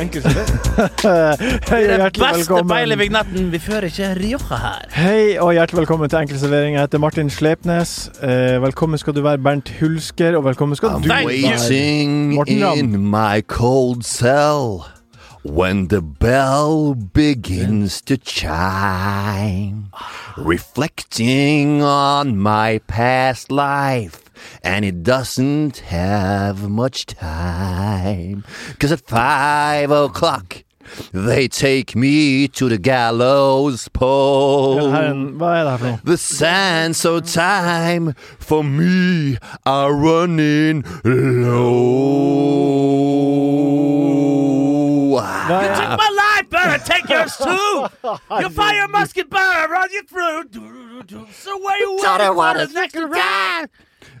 [0.00, 0.60] Enkel servering.
[1.70, 3.52] Hei og hjertelig velkommen.
[3.52, 4.82] Vi fører ikke Rioja her.
[4.92, 6.74] Hei og hjertelig velkommen til Enkel servering.
[6.76, 8.10] Jeg heter Martin Slepnes.
[8.22, 11.48] Eh, velkommen skal du være, Bernt Hulsker, og velkommen skal du Thank you.
[11.48, 11.56] være.
[11.56, 12.78] Waiting Morten Ramm.
[12.78, 14.84] in my cold cell
[15.44, 19.86] when the bell begins to chime,
[20.36, 24.25] reflecting on my past life.
[24.62, 28.44] And it doesn't have much time.
[28.78, 30.64] Cause at five o'clock,
[31.12, 34.90] they take me to the gallows pole.
[34.90, 35.98] her en, hva det her for noe?
[36.04, 42.46] The sands of time for me are running low.
[45.46, 47.86] You took my life, better take yours too.
[48.40, 50.44] You fire musket, better run you through.
[51.32, 53.68] So where you waiting for the next round?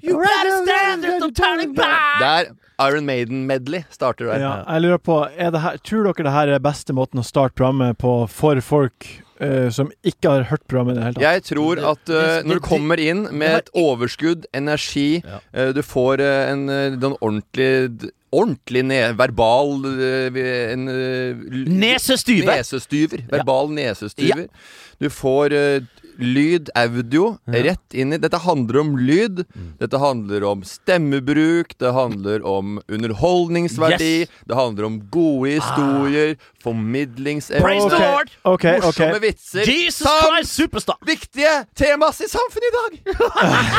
[0.02, 2.20] You better stand there's turn it back.
[2.20, 2.54] Der
[2.88, 4.40] Iron Maiden-medley starter der.
[4.42, 7.24] ja, jeg lurer på, er det her, tror dere det her er beste måten å
[7.24, 9.06] starte programmet på for folk
[9.40, 11.24] uh, som ikke har hørt programmet i det hele tatt?
[11.24, 15.40] Jeg tror at uh, når du kommer inn med et overskudd, energi, Ja.
[15.56, 22.50] uh, du får uh, en uh, den ordentlig Ordentlig ne verbal uh, en, uh, Nesestyver.
[22.58, 23.22] Nesestyver.
[23.30, 24.48] Verbal nesestyver.
[25.00, 25.86] Du får uh,
[26.18, 29.42] lyd, audio, rett inn i Dette handler om lyd.
[29.54, 29.72] Mm.
[29.80, 31.74] Dette handler om stemmebruk.
[31.78, 34.10] Det handler om underholdningsverdi.
[34.24, 34.28] Yes.
[34.48, 36.36] Det handler om gode historier.
[36.64, 37.62] Formidlingsevne.
[37.62, 38.30] Praise the Ok, Lord.
[38.42, 38.84] ok, ok.
[38.84, 39.66] Morsomme vitser.
[39.68, 40.96] Jesus Christ Superstar.
[41.06, 43.16] viktige temas i samfunnet i dag!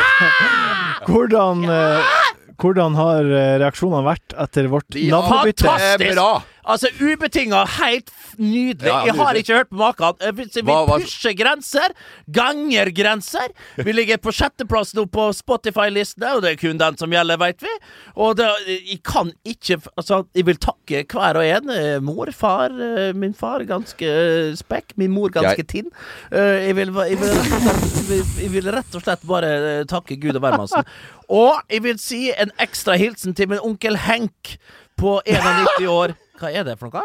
[1.08, 2.14] Hvordan, eh,
[2.58, 5.66] hvordan har eh, reaksjonene vært etter vårt navnebytte?
[5.68, 6.46] fantastisk.
[6.68, 8.90] Altså, ubetinga helt nydelig.
[8.90, 10.18] Ja, Jeg har ikke hørt på maken.
[10.20, 11.94] Eh, Vi Hva- hva- pusher grenser.
[12.30, 13.48] Ganger grenser.
[13.76, 17.62] Vi ligger på sjetteplass nå på Spotify-listene, og det er kun den som gjelder, veit
[17.64, 17.72] vi.
[18.16, 21.70] Og det, jeg kan ikke Altså, jeg vil takke hver og en.
[21.70, 22.68] Eh, Mor, far.
[22.70, 24.92] eh, Min far ganske eh, spekk.
[24.96, 25.90] Min mor ganske Jeg- tinn.
[26.30, 30.36] Eh, Jeg vil, jeg, vil slett, jeg vil rett og slett bare eh, takke Gud
[30.36, 30.84] og hvermannsen.
[31.30, 34.58] Og jeg vil si en ekstra hilsen til min onkel Henk
[34.98, 36.14] på 91 år.
[36.38, 37.04] Hva er det for noe?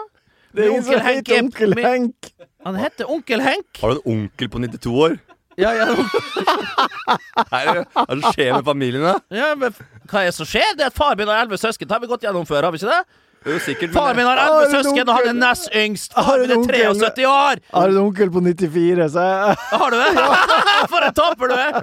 [0.54, 2.32] Det er ingen som Onkel Henk heter er- Onkel min- Henk.
[2.66, 3.80] Han heter Onkel Henk.
[3.82, 5.16] Har du en onkel på 92 år?
[5.58, 9.16] Ja, ja, Hva er det hva er det som skjer med familien, da?
[9.34, 9.74] ja, men
[10.10, 10.72] hva er det som skjer?
[10.78, 11.88] Det er at Far min har elleve søsken.
[11.90, 13.20] Det har vi gått gjennom før, har vi ikke det?
[13.44, 16.14] Far min har Har elleve søsken, og han er nest yngst.
[16.16, 17.59] Har Far min er 73 år.
[17.59, 20.28] Jeg har en onkel på 94, så jeg Har du det?
[20.92, 21.78] For en taper du er!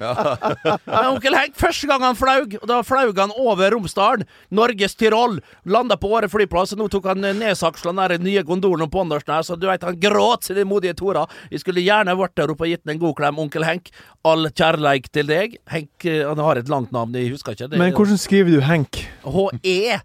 [0.86, 5.38] Men onkel Henk, første gang han flaug, og da flaug han over Romsdalen, Norges Tyrol,
[5.64, 9.44] landa på Åre flyplass, og nå tok han nedsaksla den nye gondolen på Andersen her,
[9.46, 11.30] så du veit, han gråt sine modige tårer.
[11.50, 13.90] Vi skulle gjerne vært der oppe og gitt den en god klem, onkel Henk.
[14.26, 15.58] All kjærleik til deg.
[15.70, 17.70] Henk, eh, han har et langt navn, jeg husker ikke.
[17.70, 19.04] Det, Men hvordan skriver du Henk?
[19.24, 20.00] H-E.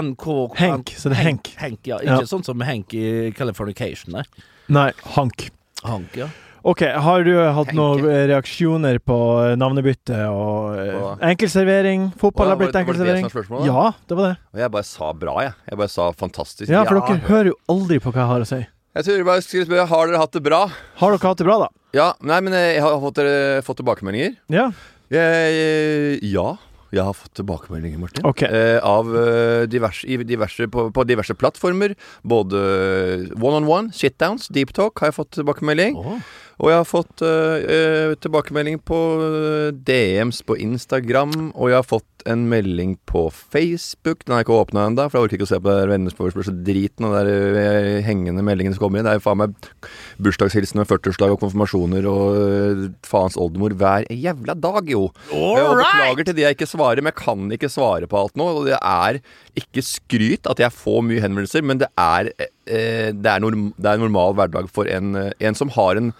[0.00, 1.50] N-K Henk, så det er Henk.
[1.60, 1.98] Henk, ja.
[2.02, 2.28] Ikke Ja.
[2.28, 4.22] sånn som Henk i Californication, nei.
[4.68, 5.50] Nei, Hank.
[5.84, 6.28] Hank, ja.
[6.62, 7.74] Ok, Har du hatt Henke.
[7.78, 9.16] noen eh, reaksjoner på
[9.46, 11.14] eh, navnebytte og eh, Hva?
[11.30, 12.10] enkelservering?
[12.20, 13.24] Fotball har blitt enkelservering.
[13.32, 13.64] det-?
[13.64, 14.36] Ja, det var det.
[14.52, 15.54] Og jeg bare sa bra, jeg.
[15.70, 16.68] Jeg bare sa fantastisk.
[16.68, 18.60] Ja, for dere hører jo aldri på hva jeg har å si.
[18.94, 20.60] Jeg tror jeg bare skulle spørre, Har dere hatt det bra?
[21.00, 21.68] Har dere hatt det bra, da?
[21.96, 23.22] Ja, nei, men eh, jeg har fått,
[23.64, 24.36] fått tilbakemeldinger.
[24.52, 24.68] Ja.
[25.10, 26.48] Jeg, ja,
[26.90, 28.26] jeg har fått tilbakemeldinger, Martin.
[28.26, 28.50] Okay.
[28.50, 31.94] Eh, av eh, diverse, diverse, på, på diverse plattformer.
[32.26, 32.60] Både
[33.38, 35.98] one-on-one, shitdowns, deep talk har jeg fått tilbakemelding.
[36.60, 41.88] Og jeg har fått eh, eh, tilbakemelding på eh, DMs på Instagram, og jeg har
[41.88, 44.24] fått en melding på Facebook.
[44.26, 47.36] Den jeg ikke åpna ennå, for jeg orker ikke å se på venneforespørsel-driten og de
[47.60, 49.08] eh, hengende meldingene som kommer inn.
[49.08, 49.54] Det er jo faen meg
[50.22, 55.06] bursdagshilsener, 40-årslag og konfirmasjoner og eh, faens oldemor hver jævla dag, jo.
[55.32, 58.36] All Og beklager til de jeg ikke svarer, men jeg kan ikke svare på alt
[58.40, 58.50] nå.
[58.60, 59.20] Og det er
[59.60, 62.32] ikke skryt at jeg får mye henvendelser, men det er,
[62.66, 66.00] eh, det er, norm, det er en normal hverdag for en, eh, en som har
[66.00, 66.12] en,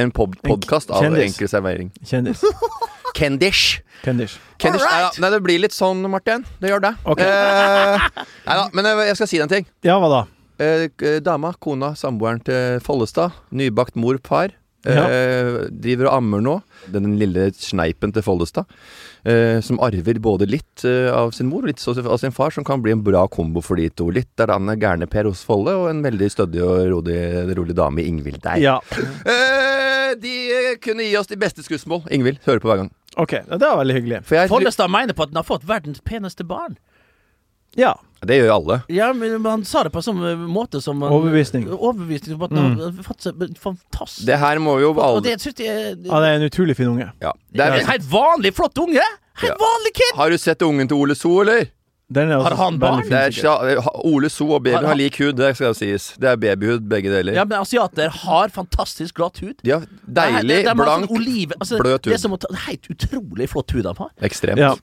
[0.00, 1.32] en pod podkast av kjendis.
[1.32, 1.92] enkel servering.
[2.06, 2.44] Kjendis.
[3.16, 3.80] Kendish.
[4.04, 4.38] Kendish.
[4.60, 5.18] Kendish right.
[5.20, 6.44] nei, det blir litt sånn, Martin.
[6.60, 6.94] Det gjør det.
[7.04, 7.26] Okay.
[7.26, 9.68] Eh, nei da, men jeg, jeg skal si deg en ting.
[9.86, 10.22] Ja, hva da?
[10.60, 10.88] Eh,
[11.24, 15.02] dama, kona, samboeren til Follestad, nybakt mor, par Ja.
[15.12, 16.52] Eh, driver og ammer nå.
[16.88, 18.68] Den lille sneipen til Follestad.
[19.28, 22.64] Eh, som arver både litt eh, av sin mor og litt av sin far, som
[22.64, 24.08] kan bli en bra kombo for de to.
[24.08, 27.18] Litt er han gærne Per hos Folle, og en veldig stødig og rolig,
[27.58, 28.62] rolig dame i Ingvild der.
[28.64, 28.78] Ja.
[29.28, 32.06] Eh, de eh, kunne gi oss de beste skussmål.
[32.10, 32.90] Ingvild, hører på hver gang.
[33.16, 33.30] OK.
[33.30, 34.20] Det var veldig hyggelig.
[34.24, 36.76] For jeg, Follestad mener på at den har fått verdens peneste barn.
[37.78, 37.94] Ja.
[38.26, 38.76] det gjør jo alle.
[38.90, 41.68] Ja, men han sa det på en sånn måte som han- Overbevisning.
[41.70, 45.36] Overbevisning på at han har fått seg fantastisk Det her må jo Og alle det
[45.40, 45.68] synes jeg
[46.04, 47.12] ja, det er en utrolig fin unge.
[47.22, 47.32] ja.
[47.32, 49.00] det Det er er, en helt vanlig flott unge!
[49.40, 49.56] Helt Ja.
[49.56, 50.16] vanlig kid!
[50.16, 51.70] Har du sett ungen til Ole So, eller?
[52.12, 53.02] Den er Har han barn?
[53.04, 53.80] fin, Det er.
[54.04, 56.08] Ole So og baby Har- har lik hud, det skal sies.
[56.18, 57.32] Det er babyhud, begge deler.
[57.38, 59.54] Ja, men asiater har fantastisk glatt hud.
[59.64, 62.38] Har deilig, Det er- det er blank, sånn olive, altså, bløt Det er som å
[62.40, 64.10] ta Helt utrolig flott hud de har.
[64.22, 64.58] Ekstremt.
[64.58, 64.74] Ja.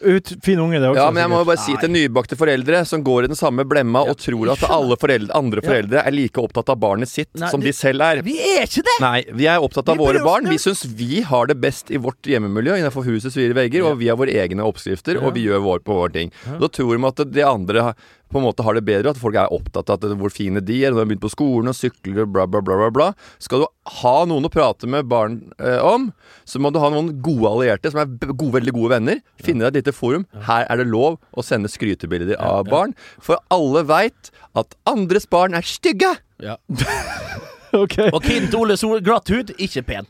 [0.00, 1.00] Ut, fin unge, det også.
[1.00, 3.64] Ja, men jeg må jo bare si til nybakte foreldre som går i den samme
[3.68, 5.68] blemma og tror at alle foreldre, andre Ja.
[5.70, 8.20] foreldre er like opptatt av barnet sitt Nei, som de selv er.
[8.26, 8.96] Vi er ikke det!
[9.00, 10.48] Nei, vi er opptatt av Vi våre barn.
[10.50, 14.08] Vi syns vi har det best i vårt hjemmemiljø innenfor husets fire vegger, og vi
[14.12, 16.32] har våre egne oppskrifter, og vi gjør vår på våre ting.
[16.60, 17.94] Da tror de at de andre
[18.32, 20.90] på en måte har det bedre, at folk er opptatt av hvor fine de er,
[20.90, 23.08] Når de har begynt på skolen og sykler bla, bla, bla, bla, bla.
[23.42, 23.66] Skal du
[24.00, 26.10] ha noen å prate med barn eh, om,
[26.44, 29.22] så må du ha noen gode allierte som er gode, veldig gode venner.
[29.42, 30.26] Finne deg et lite forum.
[30.48, 35.54] Her er det lov å sende skrytebilder av barn, for alle veit at andres barn
[35.54, 36.16] er stygge!
[36.42, 36.58] Ja.
[37.82, 37.96] OK.
[38.12, 40.08] Og Kint Ole Sol, glatt hud, ikke pen.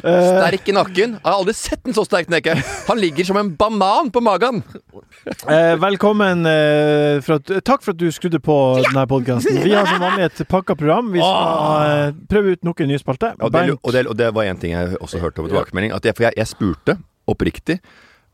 [0.00, 1.16] Sterk i nakken.
[1.16, 2.56] Jeg har aldri sett en så sterk neke.
[2.88, 4.62] Han ligger som en banan på magen.
[5.48, 9.62] Uh, velkommen uh, for at, Takk for at du skrudde på denne podkasten.
[9.64, 11.12] Vi har som vanlig et pakka program.
[11.14, 13.32] Vi skal eh, prøve ut nok en ny spalte.
[13.40, 15.94] Og det, og, det, og det var en ting jeg også hørte over tilbakemelding.
[15.96, 16.98] At jeg, for jeg, jeg spurte
[17.30, 17.78] oppriktig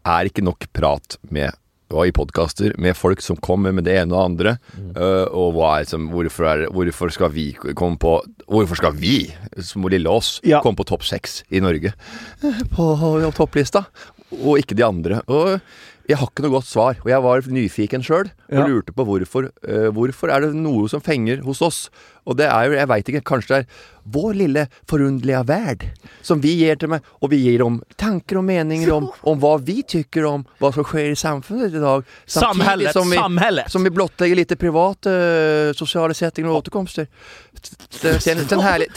[0.08, 1.54] Er ikke nok prat med
[1.90, 4.52] og i podkaster med folk som kommer med det ene og det andre.
[4.96, 8.20] øh, og hva er som, hvorfor, er, hvorfor skal vi komme på
[8.50, 9.30] Hvorfor skal vi,
[9.62, 10.58] som lille oss, Ja.
[10.60, 11.92] komme på topp seks i Norge?
[12.74, 13.84] På, På topplista.
[14.42, 15.20] Og ikke de andre.
[15.30, 15.60] Og
[16.10, 16.98] jeg har ikke noe godt svar.
[17.04, 18.66] Og jeg var nyfiken sjøl og Ja.
[18.66, 19.46] lurte på hvorfor.
[19.62, 21.84] Uh, hvorfor er det noe som fenger hos oss?
[22.26, 25.84] Og det er jo, jeg veit ikke, kanskje det er vår lille forunderlige verd
[26.26, 29.54] som vi gir til meg, og vi gir om tanker og meninger om, om hva
[29.64, 32.04] vi tykker om hva som skjer i samfunnet i dag.
[32.26, 33.70] Samtidig Samhället, som vi, samhället.
[33.72, 37.08] som vi blottlegger litt private uh, sosiale settinger og återkomster.
[38.00, 38.90] Til, en- herlig,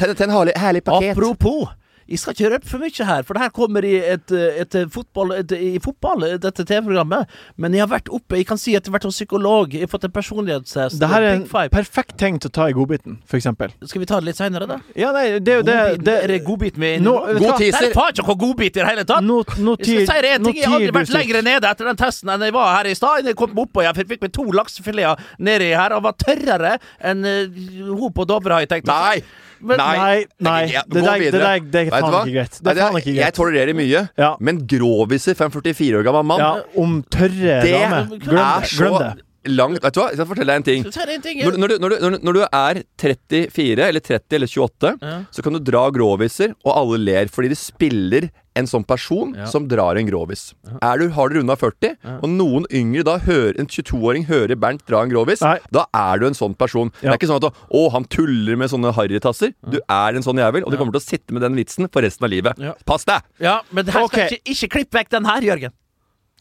[0.58, 1.12] herlig, paket.
[1.16, 1.70] Apropos
[2.08, 5.34] jeg skal ikke røpe for mye her, for det her kommer i et, et fotball,
[5.40, 7.30] et, i fotball, dette TV-programmet.
[7.58, 9.74] Men jeg har vært oppe Jeg kan si at jeg har vært hos psykolog.
[9.74, 11.00] Jeg har fått en personlighetstest.
[11.00, 13.74] det her er en perfekt tegn til å ta i godbiten, eksempel.
[13.88, 14.80] Skal vi ta det litt seinere, da?
[15.00, 17.56] Ja, nei, det er jo det, det er det godbit med Nå- vet du hva?
[17.58, 17.90] Det teaser.
[17.90, 19.26] er faen ikke noe godbit i det hele tatt!
[19.26, 21.90] No, nå Jeg skal si deg en ting, jeg har aldri vært lenger nede etter
[21.92, 23.30] den testen enn jeg var her i stad.
[23.30, 27.26] Jeg kom opp og jeg fikk med to laksefileter nedi her og var tørrere enn
[27.26, 27.64] uh,
[27.94, 28.92] hun på Dovre, har jeg tenkt.
[28.92, 29.24] Nei!
[29.64, 32.60] Men- Nei, nei, Ja, det der, det der det er faen ikke greit.
[32.64, 34.36] Det er faen ikke Jeg tolererer mye, Ja.
[34.40, 38.10] men groviser for en 44 år gammel mann Ja, om tørre damer.
[38.20, 39.24] Glem Glem det.
[39.50, 40.86] Langt Vet du hva, jeg skal fortelle deg en ting.
[40.88, 44.38] Er en Når, når, du, når, du, når, du, når du er 34 eller 30
[44.38, 45.18] eller 28, Ja.
[45.32, 49.48] så kan du dra groviser, og alle ler fordi de spiller en sånn person Ja.
[49.50, 50.54] som drar en grovis.
[50.82, 54.86] Er du, har du runda 40, og noen yngre da hører en 22-åring hører Bernt
[54.88, 55.58] dra en grovis, Nei.
[55.74, 56.92] da er du en sånn person.
[57.02, 59.54] Det er ikke sånn at å, han tuller med sånne harrytasser.
[59.66, 62.06] Du er en sånn jævel, og du kommer til å sitte med den vitsen for
[62.06, 62.60] resten av livet.
[62.62, 62.76] Ja.
[62.86, 63.26] Pass deg!
[63.42, 64.38] Ja, men det her skal okay.
[64.38, 65.74] ikke, ikke klipp vekk den her, Jørgen.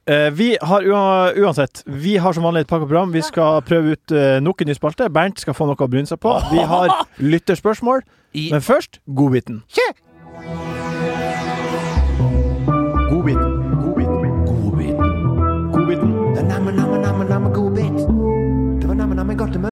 [0.06, 0.82] Eh, vi har
[1.38, 3.12] uansett Vi har som vanlig et pakkeprogram.
[3.12, 5.06] Vi skal prøve ut uh, nok en ny spalte.
[5.14, 6.34] Bernt skal få noe å bryne seg på.
[6.50, 6.90] Vi har
[7.32, 8.02] lytterspørsmål.
[8.34, 9.62] I- Men først godbiten.
[13.12, 13.50] Godbiten.
[13.82, 14.32] Godbiten.
[19.32, 19.71] Godbiten.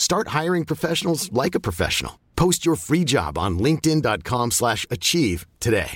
[0.00, 2.12] Start hiring professionals like a professional.
[2.36, 5.90] Post your free job on linkedin.com/achieve slash achieve today.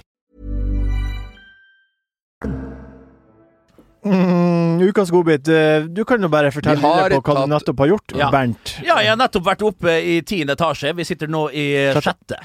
[4.04, 5.48] Mm, ukas godbit.
[5.48, 8.30] eh, Du kan jo bare fortelle Vi på hva tatt- du nettopp har gjort, Ja.
[8.30, 8.74] Bernt.
[8.84, 10.94] Ja, jeg har nettopp vært oppe i tiende etasje.
[10.94, 12.36] Vi sitter nå i sjette.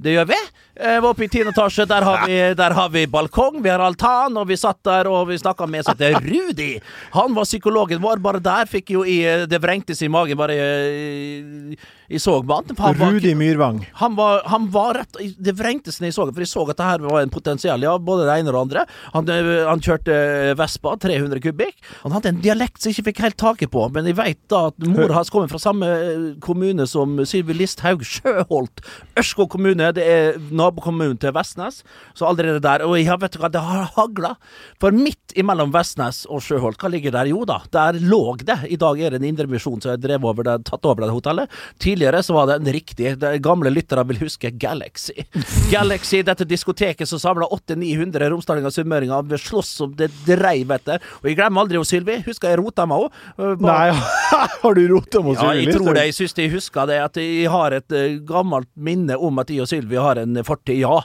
[0.00, 0.34] Det gjør vi.
[0.80, 1.84] Jeg var oppe i tiende etasje.
[1.88, 5.26] Der har, vi, der har vi balkong, vi har altan, og vi satt der og
[5.28, 6.70] vi snakka med så til Rudi.
[7.12, 8.22] Han var psykologen vår.
[8.24, 9.20] Bare der fikk jo i
[9.50, 11.76] Det vrengtes i magen bare i.
[12.10, 13.86] Han Rudi Myrvang.
[13.94, 16.88] han var, han var rett Det vrengtes seg i sågen, for jeg så at det
[16.88, 17.84] her var en potensial.
[17.86, 18.84] Ja, både det ene og det andre.
[19.14, 20.16] Han, eh, han kjørte
[20.58, 21.76] Vespa, 300 kubikk.
[22.02, 24.66] Han hadde en dialekt som jeg ikke fikk helt taket på, men jeg veit da
[24.72, 28.02] at mor hans kommer fra samme eh, kommune som Sylvi Listhaug.
[28.10, 28.82] Sjøholt.
[29.20, 29.92] Ørskog kommune.
[29.94, 31.82] Det er nabokommunen til Vestnes.
[32.14, 32.84] Så allerede der.
[32.86, 34.34] Og jeg vet du hva, det har hagla.
[34.80, 37.30] For midt imellom Vestnes og Sjøholt, hva ligger der?
[37.30, 38.58] Jo da, der lå det.
[38.70, 41.50] I dag er det en indremisjon som har over det, tatt over det hotellet.
[41.82, 45.24] Tidligere så var det en riktig det Gamle lyttere vil huske Galaxy.
[45.70, 49.26] Galaxy, dette diskoteket som samla 800-900 romsdalinger og sunnmøringer.
[49.30, 51.02] Vi slåss om det dreiv etter.
[51.20, 52.20] Og jeg glemmer aldri Sylvi.
[52.26, 53.62] Husker jeg rota meg òg.
[53.64, 53.90] Nei,
[54.62, 56.06] har du rota mot Ja, jeg tror det.
[56.10, 57.00] Jeg syns jeg husker det.
[57.02, 60.59] At jeg har et eh, gammelt minne om at jeg og Sylvi har en fortid,
[60.68, 61.02] ja.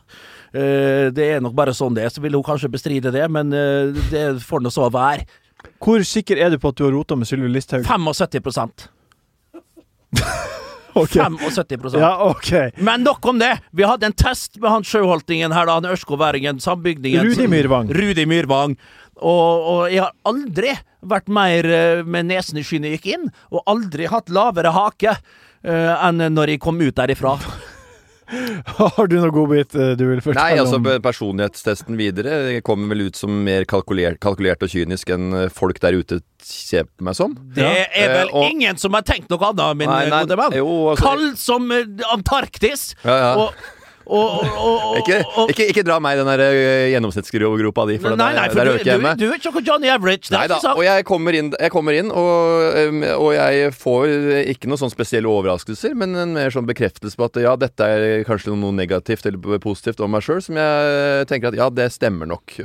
[0.56, 2.14] Eh, det er nok bare sånn det er.
[2.14, 5.26] Så vil hun kanskje bestride det, men eh, det får nå så være.
[5.82, 7.88] Hvor sikker er du på at du har rota med Sylvi Listhaug?
[7.88, 8.90] 75
[10.96, 11.20] Okay.
[11.20, 12.72] 75 Ja, ok.
[12.80, 13.58] Men nok om det!
[13.76, 17.28] Vi hadde en test med han sjøholtingen her, da, han ørskoværingen, sambygdingen.
[17.28, 17.92] Rudi Myrvang.
[17.92, 18.78] Rudi Myrvang.
[19.20, 20.72] Og, og jeg har aldri
[21.04, 25.14] vært mer eh, med nesen i skyene jeg gikk inn, og aldri hatt lavere hake
[25.16, 27.36] uh, enn når jeg kom ut derifra.
[28.80, 33.20] Har du noe godbit eh, du vil fortelle Nei, altså personlighetstesten videre kommer vel ut
[33.20, 37.34] som mer kalkulert, kalkulert og kynisk enn eh, folk der ute ser på meg som.
[37.56, 40.38] Det er vel Eh, og- ingen som har tenkt noe annet, min Nei, nei, gode
[40.38, 40.54] mann.
[40.54, 42.94] altså- Kald som eh, Antarktis.
[43.04, 43.32] Ja, ja.
[43.46, 43.54] Og,
[44.06, 45.20] og, og, og, Ikke,
[45.52, 46.44] ikke, ikke dra meg i den der
[46.94, 50.32] gjennomsnittsgropa di, for Nei, nei, for der du, øker jeg du, er ikke Johnny Average.
[50.34, 54.14] Nei da, og jeg kommer inn, jeg kommer inn og, jeg får
[54.54, 58.24] ikke noen sånn spesielle overraskelser, men en mer sånn bekreftelse på at ja, dette er
[58.28, 62.30] kanskje noe negativt eller positivt om meg sjøl, som jeg tenker at ja, det stemmer
[62.30, 62.58] nok.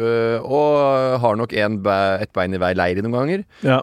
[0.45, 1.81] Og har nok en,
[2.21, 3.45] et bein i hver leir noen ganger.
[3.67, 3.81] Ja.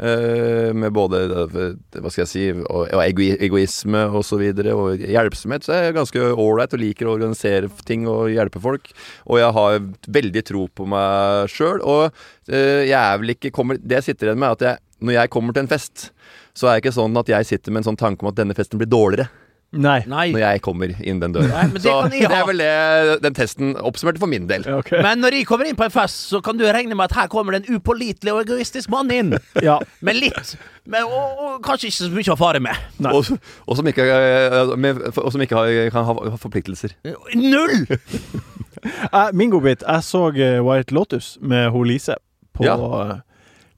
[0.77, 5.65] Med både hva skal jeg si, og egoisme og så videre, og hjelpsomhet.
[5.65, 7.46] Så jeg er ganske ålreit og liker å organisere
[7.87, 8.91] ting og hjelpe folk.
[9.27, 9.79] Og jeg har
[10.19, 11.81] veldig tro på meg sjøl.
[11.81, 14.83] Og uh, jeg er vel ikke kommer, Det jeg sitter igjen med, er at jeg,
[15.07, 16.09] når jeg kommer til en fest,
[16.57, 18.57] så er det ikke sånn at jeg sitter med en sånn tanke om at denne
[18.57, 19.29] festen blir dårligere
[19.75, 19.99] Nei.
[20.07, 20.29] Nei.
[20.31, 21.49] når jeg kommer inn den døra.
[21.51, 24.47] Nei, men det så kan jeg det er vel det den testen oppsummerte for min
[24.47, 24.63] del.
[24.79, 25.01] Okay.
[25.03, 27.27] Men når jeg kommer inn på en fest, så kan du regne med at her
[27.31, 29.35] kommer det en upålitelig og egoistisk mann inn.
[29.67, 29.79] Ja.
[30.05, 30.53] Med litt
[30.87, 32.83] med, og, og kanskje ikke så mye å fare med.
[33.03, 33.11] Nei.
[33.11, 33.33] Og,
[33.67, 36.95] og som ikke, uh, med, og som ikke har, kan ha, ha forpliktelser.
[37.35, 37.83] Null!
[38.77, 42.13] Eh, min godbit Jeg så eh, White Lotus med ho Lise
[42.53, 42.75] på, Ja.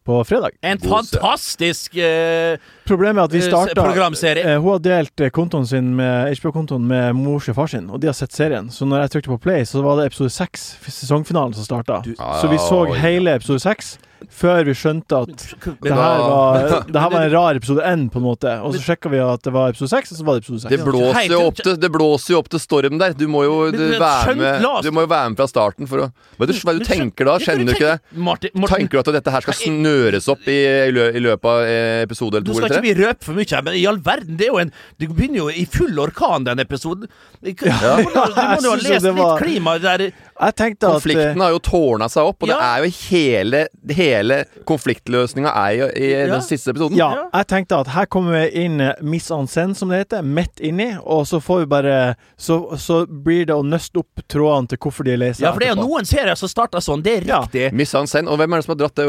[0.09, 0.57] På fredag.
[0.65, 2.57] En God fantastisk uh,
[2.89, 4.43] Problemet er at vi Eh, starta programserie.
[4.43, 8.09] eh, Hun har delt kontoen sin med HBO-kontoen med mors og far sin, og de
[8.09, 8.69] har sett serien.
[8.73, 12.01] Så når jeg trykte på play, så var det episode seks, sesongfinalen, som starta.
[12.41, 13.97] Så vi så hele episode seks
[14.27, 15.43] før vi skjønte at
[15.83, 18.51] det her var, det her var en rar episode N, på en måte.
[18.65, 20.79] Og så sjekka vi at det var episode 6, og så var det episode Det
[20.83, 23.15] blåser, jo opp til, det blåser jo opp til storm der.
[23.17, 24.67] Du må jo du, du- være med.
[24.83, 26.09] Du må jo være med fra starten for å
[26.39, 27.37] Hva er det, du tenker da?
[27.43, 28.53] Kjenner du ikke det?
[28.69, 30.59] Tenker du at dette her skal snøres opp i,
[30.89, 32.85] i, løpet av eh, episode eller Du Nå skal ikke tre?
[32.87, 35.43] vi røpe for mye her, men i all verden, det er jo en Du begynner
[35.43, 37.07] jo i full orkan, den episoden.
[37.39, 41.59] Du må, jo- ha lest litt klima der Jeg tenkte at eh, Konflikten har jo
[41.59, 44.37] tårna seg opp, og det er jo hele Hele
[44.69, 46.25] konfliktløsninga er jo i Ja.
[46.31, 46.95] den siste episoden.
[46.97, 50.21] Ja, jeg tenkte at her kommer vi inn eh, miss en scène, som det heter,
[50.23, 54.69] midt inni, og så får vi bare Så, så blir det å nøste opp trådene
[54.71, 56.79] til hvorfor de er lei seg Ja, for det er jo noen serier som starter
[56.83, 57.41] sånn, det er Ja.
[57.43, 57.73] riktig.
[57.73, 58.29] Miss en scène.
[58.29, 59.07] Og hvem er det som har dratt det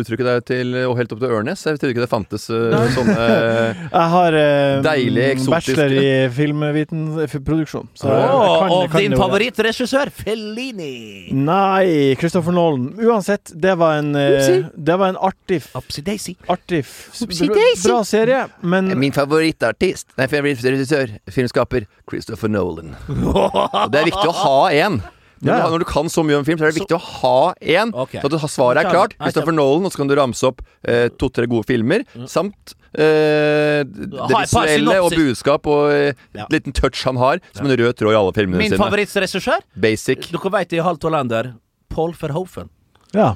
[0.00, 1.64] uttrykket der til og helt opp til Ørnes?
[1.66, 2.60] Jeg trodde ikke det fantes ø,
[2.96, 3.16] sånne
[3.92, 6.28] Jeg har uh, Deilig, eksotiske bachelor i
[8.12, 8.28] jeg
[8.62, 11.28] kan- og kan din favorittregissør, Fellini.
[11.32, 12.92] Nei, Christopher Nolan.
[12.98, 16.34] Uansett, det var en eh, Det var en artig Upsy Daisy.
[16.52, 17.48] Artig f- Oopsie
[17.84, 22.94] bra, serie, men Min favorittartist, nei, favorittregissør, filmskaper, Christopher Nolan.
[23.08, 25.00] Og det er viktig å ha én.
[25.42, 27.02] Når, Ja, du når du kan så mye om film, så er det viktig å
[27.02, 27.90] ha én.
[28.04, 28.20] Okay.
[28.22, 29.16] Så at du har svaret er klart.
[29.18, 32.04] Christopher Nolan, og så kan du ramse opp eh, to-tre gode filmer.
[32.30, 36.46] Samt eh, det visuelle og budskap og eh, Ja.
[36.52, 38.78] liten touch han har, som en rød tråd i alle filmene Min sine.
[38.78, 39.66] favorittregissør?
[39.82, 40.30] Basic.
[40.30, 41.54] Dere vet det i halvt hollender.
[41.90, 42.70] Paul Verhoeven.
[43.12, 43.34] ja.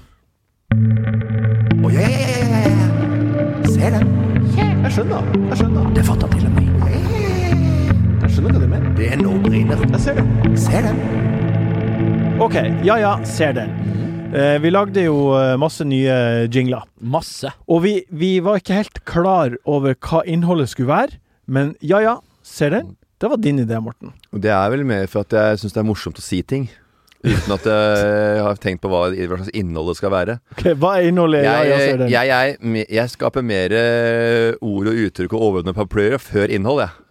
[1.84, 3.70] Oh, yeah, yeah, yeah, ja, ja, ja.
[3.74, 4.08] Ser den.
[4.56, 5.26] Jeg skjønner.
[5.50, 5.90] Jeg skjønner.
[5.94, 6.62] Det fatter til og med.
[8.22, 8.94] Jeg skjønner hva du mener.
[8.98, 9.84] Det er no-briner.
[9.92, 10.58] Jeg ser det.
[10.58, 11.45] Ser den.
[12.36, 12.54] OK.
[12.84, 13.70] Ja ja, ser den.
[14.36, 16.84] Eh, vi lagde jo eh, masse nye jingler.
[17.00, 17.48] Masse.
[17.64, 21.16] Og vi, vi var ikke helt klar over hva innholdet skulle være,
[21.48, 22.90] men ja ja, ser den.
[23.16, 24.12] Det var din idé, Morten.
[24.36, 26.68] Og det er vel mer for at jeg syns det er morsomt å si ting.
[27.24, 30.36] Uten at jeg har tenkt på hva, hva slags innhold det skal være.
[30.58, 31.40] Ok, Hva er innholdet?
[31.46, 35.48] Jeg, ja ja, ser Jeg, jeg, jeg, jeg skaper mer eh, ord og uttrykk og
[35.48, 37.05] overordnede paraplyer før innhold, jeg.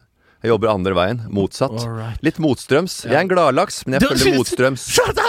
[0.45, 1.21] Jeg jobber andre veien.
[1.33, 1.73] Motsatt.
[1.73, 2.21] Alright.
[2.21, 2.99] Litt motstrøms.
[3.07, 4.83] Jeg er en gladlaks, men jeg følger motstrøms.
[4.93, 5.25] Shut det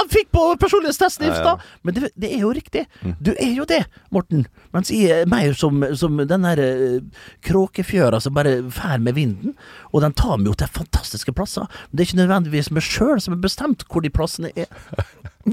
[0.00, 1.40] han fikk på personlighetstesten i Ja, ja.
[1.44, 1.64] stad!
[1.86, 2.86] Men det, det er jo riktig.
[3.20, 3.82] Du er jo det,
[4.14, 4.46] Morten.
[4.74, 7.00] Mens jeg er mer som, som den der eh,
[7.46, 9.54] kråkefjøra som bare fær med vinden.
[9.92, 11.68] Og den tar meg jo til fantastiske plasser.
[11.90, 14.70] Men det er ikke nødvendigvis meg sjøl som har bestemt hvor de plassene er.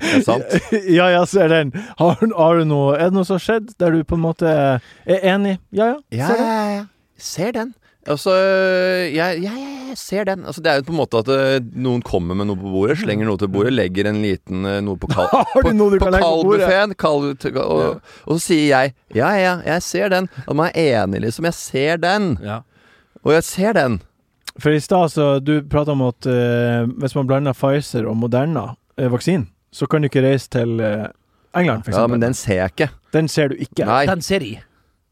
[0.00, 0.54] Det er sant.
[0.88, 1.72] ja ja, ser den.
[1.98, 4.48] Har, har du noe Er det noe som har skjedd der du på en måte
[4.50, 5.56] er enig?
[5.74, 6.46] Ja ja, Ja, ser den.
[6.46, 6.84] ja, ja.
[7.20, 7.74] Ser den.
[8.08, 8.32] Altså,
[9.12, 10.44] jeg, jeg, jeg ser den.
[10.48, 12.96] Altså, det er jo på en måte at eh, noen kommer med noe på bordet,
[13.02, 18.14] slenger noe til bordet, legger en liten eh, noe på på kaldbuffeen, kald, og, og,
[18.24, 20.30] og så sier jeg ja, ja, jeg ser den.
[20.46, 21.48] Og man er enig, liksom.
[21.50, 22.32] Jeg ser den.
[22.44, 22.62] Ja.
[23.20, 24.00] Og jeg ser den.
[24.60, 28.72] For i stad så Du prata om at uh, hvis man blander Pfizer og Moderna
[28.96, 30.80] vaksinen, så kan du ikke reise til
[31.56, 32.90] England, for Ja, men den ser jeg ikke.
[33.14, 33.86] Den ser du ikke.
[33.86, 34.02] Nei.
[34.10, 34.64] Den ser jeg.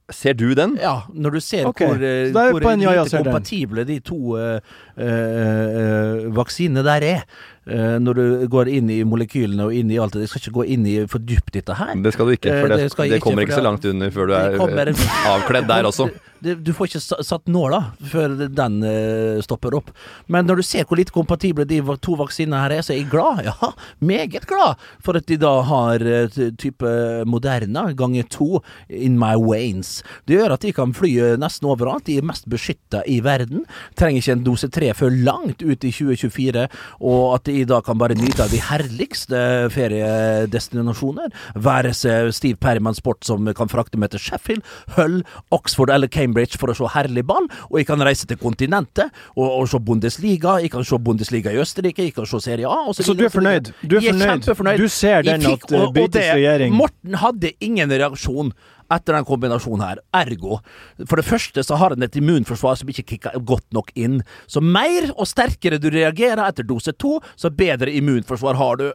[0.08, 0.78] Ser du den?
[0.80, 1.84] Ja, når du ser okay.
[1.84, 3.24] hvor, eh, hvor lite den.
[3.26, 7.26] kompatible de to uh, uh, eh, vaksinene der er.
[7.68, 10.24] Uh, når du går inn i molekylene og inn i alt det.
[10.24, 11.92] Jeg skal ikke gå inn i for dypt dette her.
[12.00, 14.30] Det skal du ikke, for det, det det kommer ikke, ikke så langt under før
[14.30, 14.94] du er kommer-
[15.34, 16.08] avkledd der også.
[16.40, 17.80] Du får ikke satt nåla
[18.12, 19.90] før den eh, stopper opp.
[20.30, 23.10] Men når du ser hvor lite kompatible de to vaksinene her er, så er jeg
[23.12, 23.42] glad.
[23.48, 23.72] Ja,
[24.04, 26.28] meget glad for at de da har eh,
[26.60, 26.92] type
[27.26, 30.02] Moderna ganger to in my veins.
[30.28, 32.06] Det gjør at de kan fly eh, nesten overalt.
[32.06, 33.64] De er mest beskytta i verden.
[33.98, 36.68] Trenger ikke en dose tre før langt ut i 2024,
[37.02, 39.42] og at de da kan bare nyte av de herligste
[39.74, 41.34] feriedestinasjoner.
[41.58, 44.62] Være seg Steve Perryman Sport som kan frakte meg til Sheffield,
[44.96, 45.20] Hull,
[45.54, 46.27] Oxford eller Cambridge
[46.58, 47.46] for å se herlig ball.
[47.70, 50.58] Og jeg kan reise til kontinentet og, og se Bundesliga.
[50.62, 52.84] Jeg kan se Bundesliga i Østerrike, jeg kan se Serie A.
[52.88, 53.72] Og så Så du er fornøyd?
[53.82, 54.44] Du er fornøyd?
[54.44, 54.78] kjempefornøyd.
[54.78, 58.52] Du ser den at, eh, britisk regjering- Morten hadde ingen reaksjon
[58.92, 60.00] etter den kombinasjonen her.
[60.16, 60.60] Ergo,
[61.04, 64.20] for det første så har han et immunforsvar som ikke kicker godt nok inn.
[64.50, 68.86] Så mer og sterkere du reagerer etter dose to, så bedre immunforsvar har du.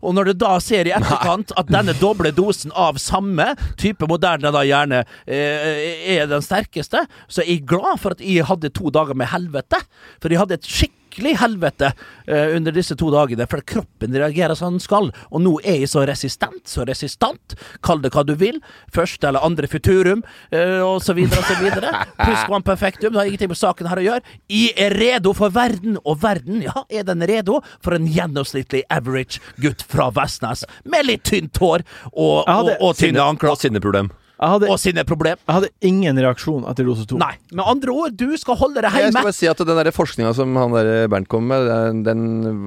[0.00, 4.52] Og når du da ser i etterkant at denne doble dosen av samme type moderne
[4.54, 8.92] da gjerne eh, er den sterkeste, så er jeg glad for at jeg hadde to
[8.94, 9.80] dager med helvete.
[10.22, 11.92] For jeg hadde et skikkelig helvete
[12.26, 15.10] eh, under disse to dagene, for kroppen reagerer som den skal.
[15.30, 18.60] Og nå er jeg så resistent, så resistant, kall det hva du vil.
[18.92, 21.92] Første eller andre futurum, eh, og så videre og så videre.
[22.22, 24.22] Pluss perfektum, det har ingenting med saken her å gjøre.
[24.48, 29.40] Jeg er redo for verden, og verden, ja, er den redo for en gjennomsnittlig average
[29.62, 33.52] gutt fra Vestnes, med litt tynt hår og, og, og, og tynne Sinne- ankler.
[33.52, 34.12] Og sinneproblem.
[34.42, 35.38] Jeg hadde, Og sine problem.
[35.46, 37.18] jeg hadde ingen reaksjon etter dose to.
[37.20, 40.32] Nei, med andre ord, du skal holde deg Jeg skal bare si at den forskninga
[40.34, 42.24] som han der Bernt kom med, den, den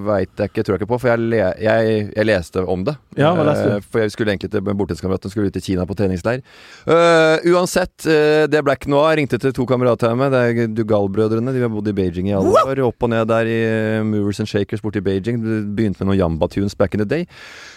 [0.07, 0.99] veit jeg ikke, tror jeg ikke på.
[1.03, 2.95] For jeg, le, jeg, jeg leste om det.
[3.19, 3.75] Ja, hva leste du?
[3.75, 6.41] Eh, For jeg skulle egentlig til borteskameraten skulle ut til Kina på treningsleir.
[6.87, 9.17] Uh, uansett, uh, det ble ikke noe av.
[9.19, 10.31] Ringte til to kamerater hjemme.
[10.31, 11.53] Det er Dugal-brødrene.
[11.55, 12.85] De har bodd i Beijing i alle år.
[12.87, 15.43] Opp og ned der i eh, Movers and Shakers borti Beijing.
[15.75, 17.27] Begynte med noen Jamba-tunes back in the day.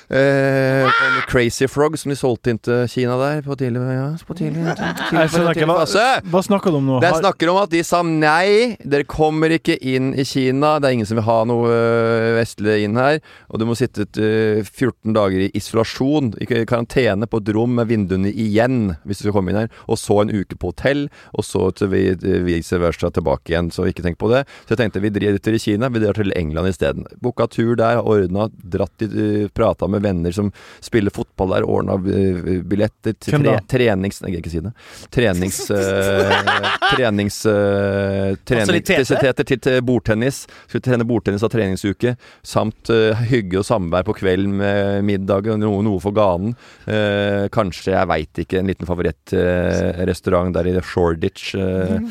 [0.09, 4.37] Eh, og Crazy Frog som de solgte inn til Kina der på tidlig, ja, på
[4.39, 6.05] tidlig, tidlig, tidlig fase.
[6.33, 7.01] hva snakker du om nå?
[7.05, 10.79] Det snakker om at de sa nei, dere kommer ikke inn i Kina.
[10.81, 13.21] Det er ingen som vil ha noe øh, vestlig inn her.
[13.53, 17.93] Og du må sitte øh, 14 dager i isolasjon, i karantene, på et rom med
[17.93, 19.73] vinduene igjen, hvis du skal komme inn her.
[19.93, 22.03] Og så en uke på hotell, og så til vi,
[22.49, 23.69] vice versa tilbake igjen.
[23.75, 24.47] Så ikke tenk på det.
[24.65, 27.05] Så jeg tenkte vi driter i Kina, vi drar til England isteden.
[27.21, 30.51] Booka tur der, ordna, dratt i, prata med venner som
[30.85, 34.21] spiller fotball der, ordna øh, billetter til tre, trenings...
[34.23, 34.73] Jeg gidder ikke si det.
[35.15, 35.61] Trenings...
[35.71, 37.41] Uh, trenings...
[37.47, 40.45] Uh, treningsfasiliteter til, til bordtennis.
[40.67, 42.15] Skulle trene bordtennis av treningsuke.
[42.47, 46.55] Samt uh, hygge og samvær på kvelden med middag og noe, noe for ganen.
[46.89, 51.55] Uh, kanskje, jeg veit ikke, en liten favorittrestaurant der i Shoreditch.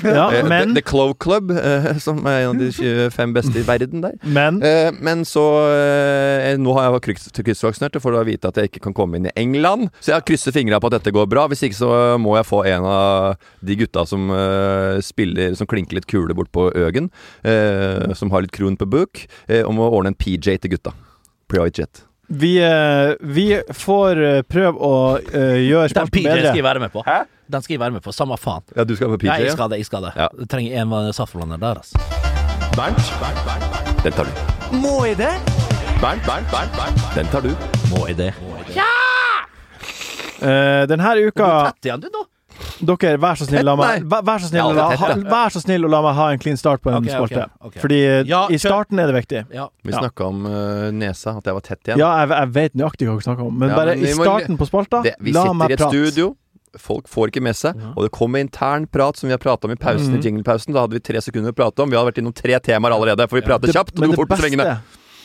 [0.08, 3.66] Ja, men, The, The Clove Club, eh, som er en av de 25 beste i
[3.68, 4.18] verden der.
[4.24, 7.32] men Eh, men så eh, Nå har jeg kryss-
[7.78, 9.90] kryssvaksinert og får da vite at jeg ikke kan komme inn i England.
[10.02, 11.48] Så jeg krysser fingra på at dette går bra.
[11.48, 15.98] Hvis ikke så må jeg få en av de gutta som uh, spiller Som klinker
[15.98, 17.10] litt kule bort på Øgen.
[17.44, 19.28] eh, som har litt kron på book.
[19.50, 20.94] uh, om å ordne en PJ til gutta.
[21.48, 22.04] Private jet.
[22.28, 26.92] Vi, eh, vi får eh, prøve å eh, gjøre Den PJ skal jeg være med
[26.92, 27.04] på.
[27.48, 28.66] Den skal jeg være med på, samme faen.
[28.76, 29.30] Ja, du skal på PJ?
[29.32, 29.80] Ja, jeg skal det.
[29.80, 30.28] jeg skal det Ja.
[30.36, 31.96] Jeg trenger en saftblander der, altså.
[32.76, 34.04] Bernt.
[34.04, 34.76] Den tar du.
[34.76, 35.57] Må jeg det?
[36.02, 37.16] Bernt, Bernt, Bernt, Bernt.
[37.16, 37.54] Den tar du.
[37.90, 38.34] Må i det?
[40.38, 42.22] Eh, denne uka er tett igjen, du, nå.
[42.78, 45.88] Dere, vær så snill, la meg, vær, så snill, Ja, la, ha, vær så snill
[45.88, 47.48] og la meg ha en clean start på en okay, spalte.
[47.48, 47.82] Okay, okay.
[47.82, 49.42] Fordi eh, Ja, i starten er det viktig.
[49.54, 49.66] Ja.
[49.82, 50.04] Vi Ja.
[50.04, 52.02] snakka om uh, nesa, at jeg var tett igjen.
[52.04, 54.14] Ja, jeg, jeg vet nøyaktig hva vi snakker om, men Ja, bare men i i
[54.14, 56.36] må- starten på spalta, Det, vi sitter i et studio.
[56.78, 57.74] Folk får ikke med seg.
[57.96, 60.14] Og det kommer intern prat som vi har prata om i pausen.
[60.14, 60.22] Mhm.
[60.22, 60.74] I jinglepausen.
[60.78, 61.90] Da hadde vi tre sekunder å prate om.
[61.90, 63.96] Vi hadde vært innom tre temaer allerede, for vi prater Det- kjapt.
[63.98, 64.78] Og men det fort beste,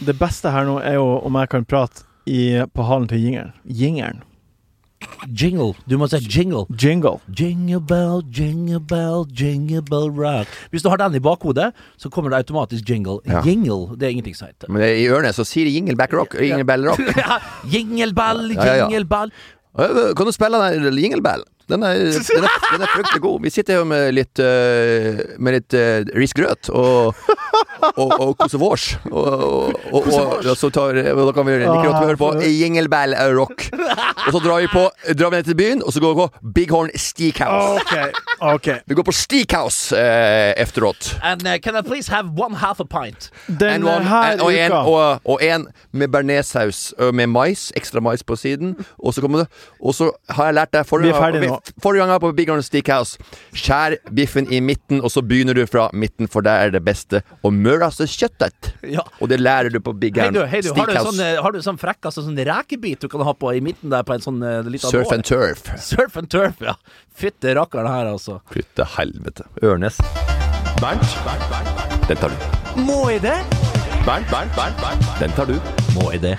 [0.06, 3.52] det beste her nå er jo om jeg kan prate i, på halen til jingeren.
[3.66, 4.22] Jingeren.
[5.26, 5.72] Jingle.
[5.90, 6.64] Du må si jingle.
[6.78, 7.16] Jingle.
[7.38, 10.50] Jingle bell, jingle bell, jingle bell rock.
[10.70, 13.18] Hvis du har den i bakhodet, så kommer det automatisk jingle.
[13.26, 13.42] Ja.
[13.46, 14.70] Jingle, det er ingenting som heter.
[14.70, 15.74] Men i ørene så sier de
[16.16, 16.36] Rock.
[16.40, 17.02] Jinglebell Rock.
[17.72, 18.86] jingle Jinglebell, Ja, ja, ja.
[18.88, 19.32] jinglebell.
[19.80, 21.42] Øh, Kan du spille den Jinglebell?
[21.70, 21.98] Den er,
[22.34, 23.40] den, er, den er fryktelig god.
[23.42, 27.14] Vi sitter jo med litt uh, Med litt uh, risgrøt og
[27.82, 28.96] og, og kosevårs.
[29.10, 32.28] Og, og, og, og, og så tar og Da kan vi like godt høre på
[32.46, 33.64] Jinglebell Rock.
[33.72, 34.84] Og så drar vi på
[35.18, 37.82] Drar vi ned til byen, og så går vi på Bighorn Steakhouse.
[37.82, 38.76] Okay, okay.
[38.86, 41.16] Vi går på Steakhouse eh, efteråt.
[41.22, 43.30] And uh, can I please have one half a pint?
[43.48, 47.70] Denne En one- her and, og, en, og, og en med bearnéssaus med mais.
[47.76, 48.76] Ekstra mais på siden.
[48.98, 49.48] Og så kommer det
[49.80, 51.74] Og så har jeg lært deg forrige, Vi er ferdige gang- nå.
[51.82, 53.18] forrige gang på Big Horn Steakhouse.
[53.54, 57.22] Skjær biffen i midten, og så begynner du fra midten, for der er det beste.
[57.42, 58.72] Og mør altså kjøttet.
[58.82, 59.04] Ja.
[59.20, 61.42] Og det lærer du på Big Hei Steakhouse du, hei du, har du sånn, eh,
[61.42, 64.16] har du sånn frekk, altså sånn rekebit du kan ha på i midten der på
[64.16, 65.66] en sånn uh, liten Surf and turf.
[65.80, 66.76] Surf and turf, ja.
[67.14, 68.40] Fytte rakkeren her, altså.
[68.52, 69.46] Fytte helvete.
[69.62, 70.00] Ørnes.
[70.82, 72.08] Bernt, Bernt, Bernt, Bernt.
[72.08, 72.82] Den tar du.
[72.82, 73.38] Må jeg det?
[74.06, 75.12] Bernt, Bernt, Bernt, Bernt.
[75.20, 75.58] Den tar du.
[75.94, 76.38] Må jeg det?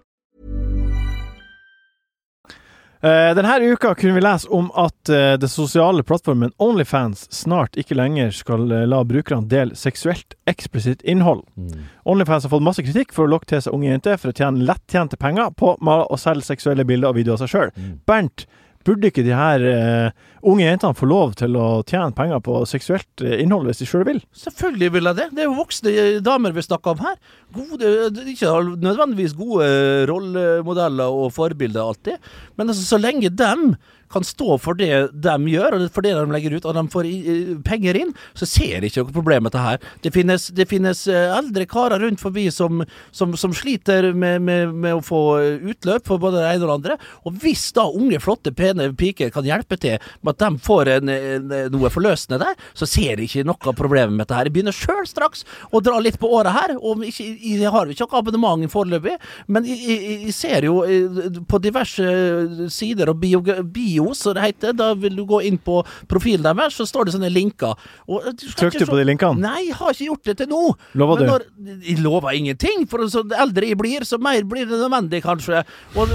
[3.01, 8.29] Denne uka kunne vi lese om at eh, det sosiale plattformen Onlyfans snart ikke lenger
[8.35, 11.41] skal eh, la brukerne dele seksuelt eksplisitt innhold.
[12.05, 14.67] Onlyfans har fått masse kritikk for å lokke til seg unge jenter for å tjene
[14.67, 17.73] lettjente penger på å selge seksuelle bilder og videoer av seg sjøl.
[18.05, 18.45] Bernt,
[18.87, 23.23] burde ikke de her uh, unge jentene få lov til å tjene penger på seksuelt
[23.25, 24.21] eh, innhold hvis de sjøl vil?
[24.33, 25.27] Selvfølgelig vil jeg det.
[25.35, 25.93] Det er jo voksne
[26.25, 27.17] damer vi snakker om her.
[27.53, 27.93] Gode,
[28.31, 29.69] ikke nødvendigvis gode
[30.09, 33.73] rollemodeller og forbilder alltid, men altså, så lenge dem
[34.11, 37.09] kan stå for det de gjør, og for det de legger ut, og de får
[37.67, 39.81] penger inn, så ser jeg ikke noe problem med dette her.
[40.03, 42.83] Det finnes, det finnes eh, eldre karer rundt forbi som,
[43.15, 45.21] som, som sliter med, med, med å få
[45.71, 46.97] utløp for både det ene og det andre,
[47.27, 51.11] og hvis da unge, flotte, pene piker kan hjelpe til med at de får en,
[51.11, 54.49] en, noe forløsende der, så ser jeg ikke noe problem med dette her.
[54.49, 58.07] Jeg begynner sjøl straks å dra litt på året her, og ikke, jeg har ikke
[58.07, 59.17] noe abonnement foreløpig,
[59.51, 62.07] men jeg, jeg, jeg ser jo eh, på diverse
[62.71, 66.77] sider og bio, bio som det heter, da vil du gå inn på profilen deres,
[66.77, 67.77] så står det sånne linker.
[68.07, 69.39] Og, eh, du Trykte du på de linkene?
[69.41, 70.63] Nei, jeg har ikke gjort det til nå.
[70.95, 71.31] Lover Men du?
[71.31, 75.63] når- Jeg lover ingenting, for så eldre jeg blir, så mer blir det nødvendig, kanskje.
[75.95, 76.09] Og,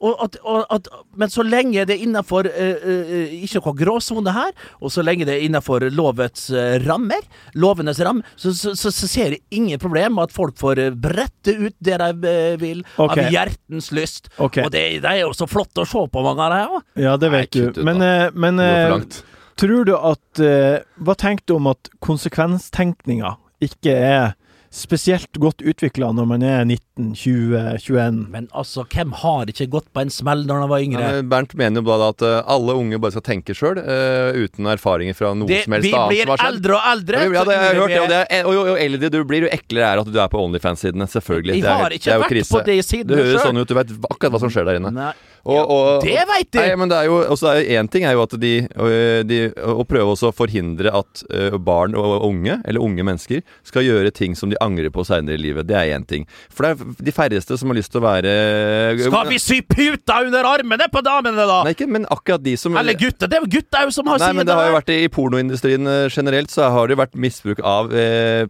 [0.00, 0.36] og, at-
[0.70, 5.36] at, men så lenge det er innafor ikke noe gråsone her, og så lenge det
[5.36, 7.22] er innafor lovets uh, rammer,
[7.58, 10.90] lovenes ram, så, så, så, så ser jeg ingen problem med at folk får eh,
[10.94, 13.26] brette ut det de eh, vil, okay.
[13.26, 14.30] av hjertens lyst.
[14.38, 14.64] Okay.
[14.66, 16.82] Og det, det er jo så flott å se på mange av det òg.
[17.04, 17.82] Ja, det vet Nei, du.
[17.84, 19.22] Men, eh, men Det eh,
[19.62, 24.32] tror du at eh, Hva tenker du om at konsekvenstenkninga ikke er
[24.72, 28.22] spesielt godt utvikla når man er 19, 20, 21.
[28.32, 31.02] Men altså, hvem har ikke gått på en smell når han var yngre?
[31.18, 35.12] Ja, Bernt mener jo da at eh, alle unge bare skal tenke sjøl, uten erfaringer
[35.18, 36.54] fra noe det, som helst vi annet blir som har skjedd.
[36.56, 37.20] eldre og eldre.
[37.20, 39.18] Ja, det, jeg, har jeg hørt, ja, og, det er, og, jo, jo eldre du
[39.28, 41.10] blir, jo eklere er at du er på Onlyfans-sidene.
[41.18, 41.58] Selvfølgelig.
[41.60, 42.56] Jeg er- har ikke det er jo vært krise.
[42.56, 43.50] på de sidene Det høres selv.
[43.52, 44.94] sånn ut, du vet akkurat hva som skjer der inne.
[44.96, 45.12] Nei.
[45.42, 46.60] Og, og, det vet de!
[46.60, 48.52] Nei, men det er jo også er Én ting er jo at de,
[49.26, 51.24] de Å prøve også å forhindre at
[51.62, 55.42] barn og unge, eller unge mennesker, skal gjøre ting som de angrer på seinere i
[55.42, 55.66] livet.
[55.66, 56.26] Det er én ting.
[56.52, 58.32] For det er de færreste som har lyst til å være
[59.02, 61.60] Skal vi sy puta under armene på damene, da?
[61.66, 63.30] Nei, ikke, men akkurat de som Eller gutter.
[63.30, 66.06] Det er jo gutta som har Nei, men det har jo vært i pornoindustrien eh,
[66.12, 68.46] generelt, så har det jo vært misbruk av eh,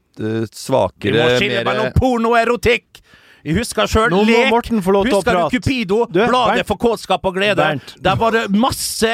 [0.53, 3.03] svakere Vi må skille mellom porno og erotikk.
[3.45, 4.51] Jeg husker sjøl Nå må Lek.
[4.53, 6.07] Morten få lov til å Husker du Cupido?
[6.07, 6.67] Du, Bladet Bernt.
[6.69, 7.57] for kåtskap og glede.
[7.59, 7.95] Bernt.
[8.03, 9.11] Der var det masse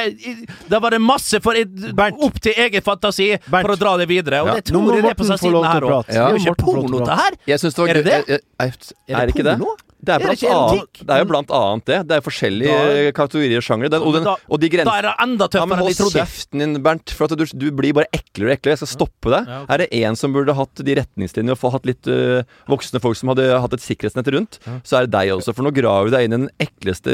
[0.68, 4.42] Der var det masse for opp til egen fantasi for å dra det videre.
[4.44, 4.54] Og Ja.
[4.60, 5.88] det tror jeg det er på seg siden her òg.
[5.88, 6.12] prate.
[6.12, 7.32] Det er jo ikke porno, det her.
[7.46, 8.40] Jeg synes det var Er det det?
[8.60, 8.72] Er
[9.08, 9.76] Er det ikke porno?
[9.76, 11.98] Det er, Er det blant annet, det er jo blant annet det.
[12.08, 13.90] Det er forskjellige Da- kategorier og sjangre.
[13.90, 16.18] Den, og, den, Da- og de grensene Da er det enda tøffere enn de trodde.
[16.18, 17.10] Hold kjeften din, Bernt.
[17.10, 18.76] For at du, du blir bare eklere og eklere.
[18.78, 19.46] Jeg skal stoppe deg.
[19.48, 19.74] Ja, okay.
[19.74, 23.16] Er det en som burde hatt de retningslinjene og få hatt litt uh, voksne folk
[23.18, 25.54] som hadde hatt et sikkerhetsnett rundt, så er det deg også.
[25.54, 27.12] For nå graver du deg inn i den ekleste,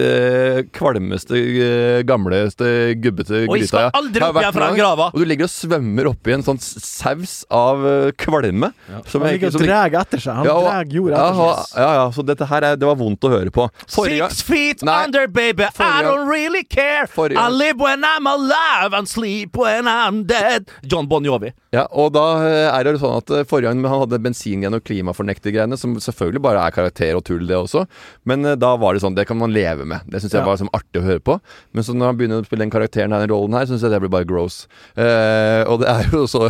[0.75, 2.69] kvalmeste, øh, gamleste,
[3.01, 5.09] gubbete Og jeg skal aldri opp igjen fra grava.
[5.15, 7.81] Og du ligger og svømmer oppi en sånn saus av
[8.21, 8.35] kvalme.
[8.35, 8.73] kvalme.
[9.07, 10.35] som Han ligger og drar etter seg.
[10.35, 11.79] Han Ja, drar jorda etter seg.
[11.79, 13.67] ja, ja, så dette her er, det var vondt å høre på.
[13.91, 15.05] Forrige Six feet Nei.
[15.07, 15.65] under, baby.
[15.65, 17.07] I Forrige I don't really care.
[17.11, 20.69] Forrige I live when I'm alive and sleep when I'm dead.
[20.83, 21.53] John Bon Jovi.
[21.75, 24.85] Ja, og da eh, er det sånn at eh, Forrige gang han hadde bensingen og
[24.87, 27.85] klimafornektergreiene, som selvfølgelig bare er karakter og tull, det også.
[28.29, 30.07] Men eh, da var det sånn Det kan man leve med.
[30.07, 30.47] Det syns jeg Ja.
[30.49, 31.39] var sånn artig å høre på.
[31.73, 33.91] Men så når han begynner å spille den karakteren her, den rollen her, syns jeg
[33.95, 34.65] det blir bare gross.
[34.97, 36.49] Eh, og det er jo så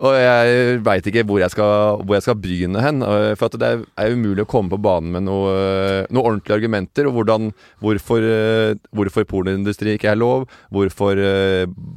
[0.00, 3.02] og jeg veit ikke hvor jeg, skal, hvor jeg skal begynne hen.
[3.04, 7.08] eh, For det er, umulig å komme på banen med noe, eh, noe ordentlige argumenter.
[7.10, 7.50] Og hvordan,
[7.84, 10.48] hvorfor, eh, hvorfor pornoindustri ikke er lov.
[10.72, 11.20] Hvorfor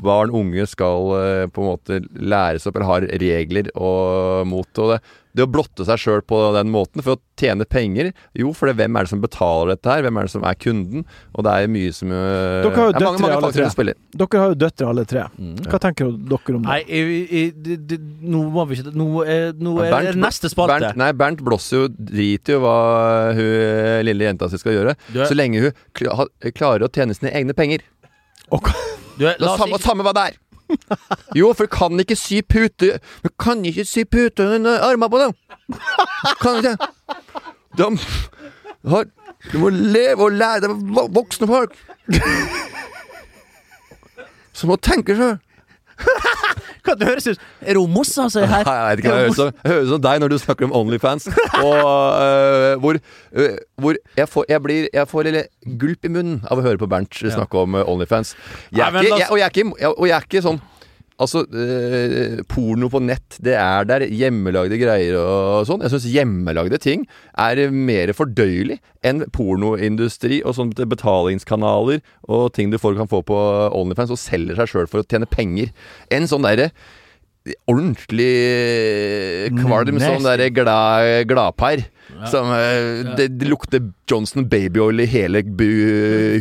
[0.04, 4.68] barn unge skal på en måte læres opp eller har regler og mot.
[4.84, 5.00] Og det,
[5.34, 8.76] det å blotte seg sjøl på den måten for å tjene penger Jo, for det,
[8.78, 10.04] hvem er det som betaler dette her?
[10.06, 11.06] Hvem er det som er kunden?
[11.34, 13.96] Og det er mye som eh, Dere har jo er mange, mange alle tre.
[14.22, 15.24] Dere har jo døtre alle tre.
[15.42, 15.56] Mm.
[15.72, 16.70] Hva tenker dere om det?
[16.70, 18.00] Nei, jeg, jeg, det, det,
[18.36, 20.78] nå må vi ikke Nå, er- nå er Bernt- det neste spalte.
[20.86, 22.78] Bernt, nei, Bernt blåser jo drit i hva
[23.34, 24.94] hun lille jenta si skal gjøre.
[25.10, 25.74] Du er- Så lenge hun
[26.54, 27.82] klarer å tjene sine egne penger.
[28.52, 28.60] Du,
[29.26, 30.38] Det la er oss samme, ikke- samme hva det er.
[31.40, 35.22] Jo, for du kan ikke sy pute Du kan ikke sy pute under armene på
[35.22, 35.36] dem!
[36.42, 36.78] Kan ikke
[37.78, 37.90] De
[38.94, 39.10] har
[39.52, 40.70] Du må leve og lære.
[40.72, 41.74] Er voksne folk.
[44.56, 45.36] Som må tenke sjøl.
[46.86, 47.44] Hva det høres ut
[47.78, 48.44] Romos, altså.
[48.54, 48.66] her?
[48.68, 50.74] Nei, jeg vet ikke, det høres som- det høres som deg når du snakker om
[50.82, 51.28] Onlyfans.
[51.64, 53.00] Og øh, hvor,
[53.40, 55.44] øh, hvor jeg, får, jeg, blir, jeg får lille
[55.80, 58.36] gulp i munnen av å høre på Bernt snakke om øh, Onlyfans.
[58.72, 60.28] Jeg Nei, er men ikke, la oss- jeg, og, jeg er ikke, og jeg er
[60.28, 60.62] ikke sånn
[61.22, 64.08] Altså, øh, porno på nett, det er der.
[64.10, 65.84] Hjemmelagde greier og sånn.
[65.86, 67.06] Jeg syns hjemmelagde ting
[67.38, 73.40] er mer fordøyelig enn pornoindustri og sånne betalingskanaler og ting du får, kan få på
[73.78, 75.74] Onlyfans og selger seg sjøl for å tjene penger.
[76.14, 76.72] En sånn derre
[77.68, 78.32] ordentlig
[79.60, 81.84] kvalm sånn derre glad, gladpar.
[82.32, 85.42] Som eh, det, det lukter Johnson babyoil i hele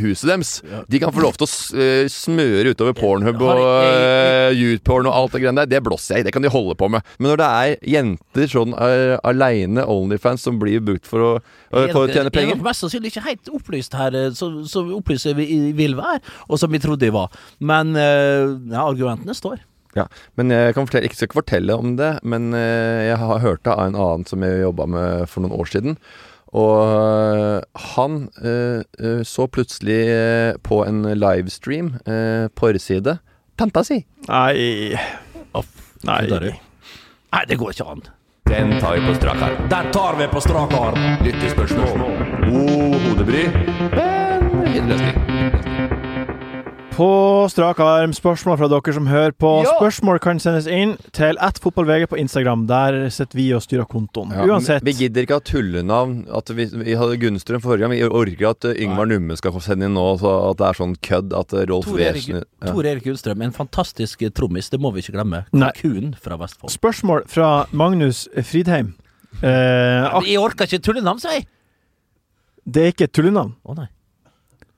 [0.03, 0.51] huset deres.
[0.91, 5.37] De kan få lov til å eh, smøre utover Pornhub og uh, youthporn og alt
[5.37, 5.71] det greiene der.
[5.77, 6.29] Det blåser jeg i.
[6.29, 7.07] Det kan de holde på med.
[7.19, 11.89] Men når det er jenter sånn uh, aleine, Onlyfans, som blir brukt for å, uh,
[11.93, 14.87] for å tjene Jeg er penger mest sannsynlig ikke helt opplyst her, som så, så
[14.99, 17.33] opplyst jeg vi- vil være, og som vi trodde vi var.
[17.63, 19.63] Men uh, ja, argumentene står.
[19.99, 20.07] Ja,
[20.41, 23.65] men jeg kan fortelle, ikke skal ikke fortelle om det, men eh, jeg har hørt
[23.67, 25.99] det av en annen som jeg jobba med for noen år siden.
[26.53, 30.01] Og eh, han eh, så plutselig
[30.65, 31.95] på en livestream,
[32.57, 33.19] porrside,
[33.61, 34.03] tanta si.
[34.29, 34.97] Nei
[36.03, 36.25] Nei.
[37.33, 38.01] Nei, det går ikke an.
[38.51, 39.69] Den tar vi på strak arm.
[39.71, 40.99] Den tar vi på strak arm.
[41.23, 42.03] Lyttespørsmål.
[42.49, 43.47] God hodebry,
[43.95, 45.92] men fin løsning.
[46.93, 49.49] På strak arm, spørsmål fra dere som hører på.
[49.65, 49.71] Ja.
[49.79, 52.67] Spørsmål kan sendes inn til attfotballvg på Instagram.
[52.69, 54.35] Der sitter vi og styrer kontoen.
[54.37, 54.85] Ja, Uansett.
[54.85, 56.19] Vi gidder ikke ha tullenavn.
[56.37, 57.95] At vi, vi hadde Gunnstrøm forrige gang.
[57.97, 60.79] Vi orker at eh, Yngvar Numme skal få sende inn nå, så at det er
[60.83, 62.45] sånn kødd at eh, Rolf Wesen ja.
[62.69, 65.43] Tor Erik Gunnstrøm, en fantastisk trommis, det må vi ikke glemme.
[65.57, 66.75] Kalkun fra Vestfold.
[66.77, 68.93] Spørsmål fra Magnus Fridheim.
[69.41, 71.49] Eh, Jeg orker ikke tullenavn, sier jeg!
[72.69, 73.57] det er ikke et tullenavn.
[73.67, 73.89] Å nei.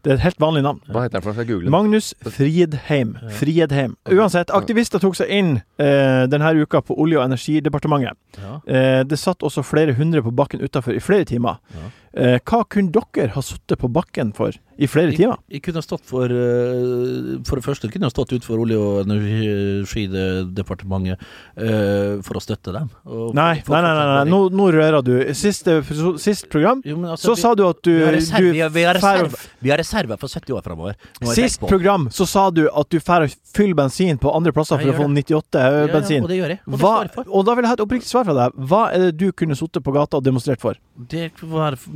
[0.04, 0.82] Det er et helt vanlig navn.
[0.92, 1.34] Hva heter han for noe?
[1.38, 1.70] Skal jeg google?
[1.72, 3.14] Magnus Friedheim.
[3.38, 3.94] Friedheim.
[4.12, 8.18] Uansett, aktivister tok seg inn eh, denne uka på Olje- og energidepartementet.
[8.36, 8.58] Ja.
[8.68, 11.56] Eh, det satt også flere hundre på bakken utafor i flere timer.
[11.72, 11.88] Ja.
[12.16, 15.36] Eh, hva kunne dere ha sittet på bakken for i flere timer?
[15.50, 19.02] Jeg kunne ha stått for eh, For det første kunne jeg stått utenfor Olje- og
[19.06, 21.18] energidepartementet
[21.58, 22.88] eh, for å støtte dem.
[23.34, 24.24] Nei, nei, nei, nei, nei.
[24.30, 25.14] Nå, nå rører du.
[25.38, 25.80] Siste,
[26.22, 28.60] sist program Jo, altså, så vi- sa du at du, vi har reserver, du vi
[28.62, 30.94] har, vi har fær- reserve, vi har reserve for 70 år framover.
[31.34, 34.88] Sist program så sa du at du drar og fyller bensin på andre plasser for
[34.92, 36.22] å få 98 Ja, ja, bensin.
[36.22, 36.60] og det gjør jeg.
[36.66, 38.52] Og Hva, jeg og da vil jeg ha et oppriktig svar fra deg.
[38.70, 40.74] Hva er det du kunne sittet på gata og demonstrert for?
[40.94, 41.30] Det,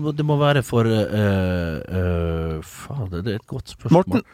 [0.08, 3.98] må det må være for uh, Fader, det er et godt spørsmål.
[4.00, 4.28] Morten?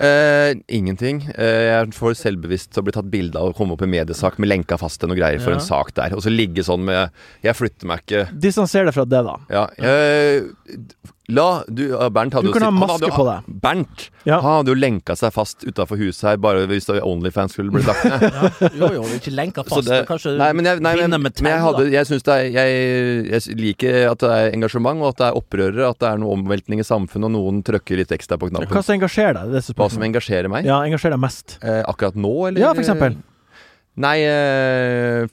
[0.00, 1.18] Uh, ingenting.
[1.34, 4.38] Jeg er for selvbevisst til å bli tatt bilde av og komme opp i mediesak
[4.40, 5.58] med lenka fast til noe greier for Ja.
[5.58, 6.14] en sak der.
[6.16, 7.10] Og så ligge sånn med
[7.44, 8.22] Jeg flytter meg ikke.
[8.32, 9.36] Distanser deg fra det, da.
[9.52, 9.66] Ja.
[11.30, 11.82] La du
[12.14, 13.48] Bernt hadde Du jo kan ha maske hadde på deg.
[13.62, 14.40] Bernt Ja.
[14.42, 18.04] han hadde jo lenka seg fast utafor huset her bare hvis Onlyfans skulle blitt lagt
[18.04, 18.26] ned.
[18.60, 19.86] Ja, jo, jo, ikke lenka fast.
[19.88, 22.34] det- kanskje nei, men jeg, nei, men, binde med men jeg, hadde, jeg, synes det
[22.36, 26.08] er, jeg, jeg liker at det er engasjement, og at det er opprørere, at det
[26.12, 28.68] er noe omveltning i samfunnet, og noen trykker litt ekstra på knappen.
[28.70, 29.52] Hva som engasjerer deg?
[29.56, 30.66] Det Hva som engasjerer meg?
[30.68, 31.58] Ja, engasjerer deg mest.
[31.62, 32.60] Eh, akkurat nå, eller?
[32.60, 33.16] Ja, for eksempel.
[34.00, 35.26] Nei eh,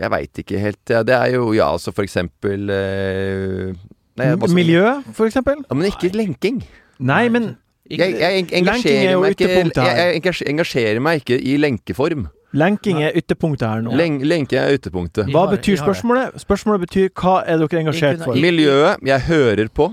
[0.00, 0.80] Jeg veit ikke helt.
[0.90, 3.74] Ja, det er jo Ja, altså for eksempel eh,
[4.20, 4.84] nei, bare, Miljø,
[5.16, 5.62] for eksempel?
[5.66, 6.60] Ja, men ikke lenking.
[7.00, 7.54] Nei, men
[7.90, 12.28] Jeg, jeg er engasjerer meg ikke jeg, jeg engasjerer meg ikke i lenkeform.
[12.54, 13.96] lenking er ytterpunktet her nå.
[13.98, 15.32] Len, lenke er ytterpunktet.
[15.34, 16.38] Hva betyr spørsmålet?
[16.42, 18.38] Spørsmålet betyr hva er dere engasjert for?
[18.38, 19.90] Miljøet jeg hører på.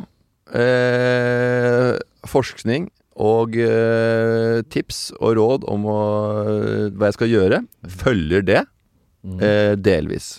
[0.54, 1.98] Eh,
[2.30, 2.88] forskning
[3.18, 6.00] og eh, tips og råd om å,
[6.94, 7.62] hva jeg skal gjøre.
[8.04, 8.64] Følger det.
[9.42, 10.38] Eh, delvis.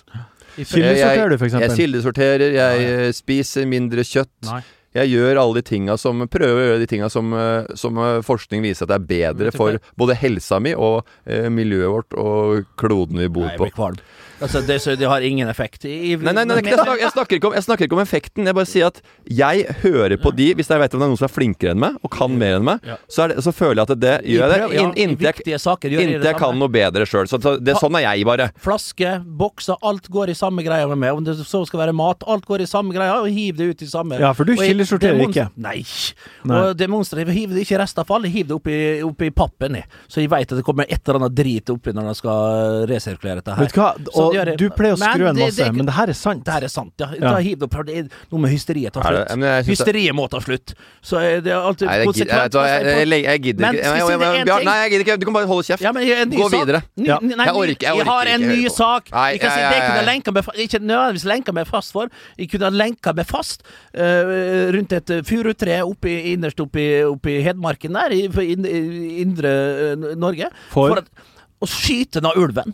[0.59, 4.35] Kildesorterer du, for Jeg kildesorterer, jeg eh, spiser mindre kjøtt.
[4.49, 4.63] Nei.
[4.97, 8.21] Jeg gjør alle de tinga som Prøver å gjøre de tinga som, eh, som eh,
[8.25, 12.65] forskning viser at det er bedre for både helsa mi og eh, miljøet vårt og
[12.81, 13.69] kloden vi bor Nei, jeg på.
[13.69, 14.01] blir kvalm.
[14.41, 15.85] Altså, det, så det har ingen effekt.
[15.85, 18.47] I, Nei, nei, nei, jeg, snakker, jeg, snakker ikke om, jeg snakker ikke om effekten.
[18.49, 21.21] Jeg bare sier at jeg hører på de Hvis jeg vet om det er noen
[21.21, 22.97] som er flinkere enn meg, og kan mer enn meg, Ja.
[23.11, 25.93] så, er det, så føler jeg at det gjør jeg det inntil jeg, viktige saker
[25.93, 27.29] gjør jeg inntil det jeg kan noe bedre sjøl.
[27.31, 28.49] Så, så det, sånn er jeg bare.
[28.63, 31.19] Flaske, bokser, alt går i samme greia med meg.
[31.19, 33.83] Om det så skal være mat, alt går i samme greia, og hiv det ut
[33.85, 35.49] i samme Ja, for du Og kildesorterer ikke.
[35.59, 35.83] Nei.
[36.49, 36.63] Nei.
[36.63, 39.89] Og demonstrativt hiver det ikke restavfall, hiv det oppi, oppi pappen, jeg.
[40.09, 43.41] Så jeg veit at det kommer et eller annet drit oppi når de skal resirkulere
[43.43, 43.67] dette her.
[43.67, 43.91] Vet du hva?
[44.15, 44.59] Så Og det gjør jeg.
[44.61, 46.45] du pleier å skru en masse, det- men det her er sant.
[46.45, 47.09] Det her er sant, ja.
[47.19, 47.33] Ja.
[47.33, 49.29] Da hiv det opp, det er noe med hysteriet tar slutt.
[49.41, 50.75] det- Hysteriet må ta slutt.
[51.03, 53.83] Så det er alltid Nei, gidder- jeg, jeg, jeg, jeg, gidder Men ikke.
[53.83, 54.65] jeg Jeg- jeg- jeg- Bjørn.
[54.65, 55.19] Nei, jeg gidder ikke.
[55.21, 55.81] Du kan bare holde kjeft.
[55.81, 56.61] Ja, men en ny Gå sak.
[56.67, 56.83] videre.
[56.97, 57.19] Ny, Ja.
[57.23, 59.11] nei, Jeg orker- jeg jeg har en ny sak.
[59.13, 61.93] Nei, jeg kan si det kunne jeg- jeg lenka meg, ikke nødvendigvis lenka meg fast
[61.93, 62.09] for.
[62.39, 63.63] Jeg kunne ha lenka meg fast
[63.97, 70.15] uh, rundt et eh, furutre oppi, innerst oppi, oppi Hedmarken der, i, i indre eh,
[70.17, 70.49] Norge.
[70.71, 70.99] For?
[70.99, 71.05] at,
[71.61, 72.73] å skyte den av ulven.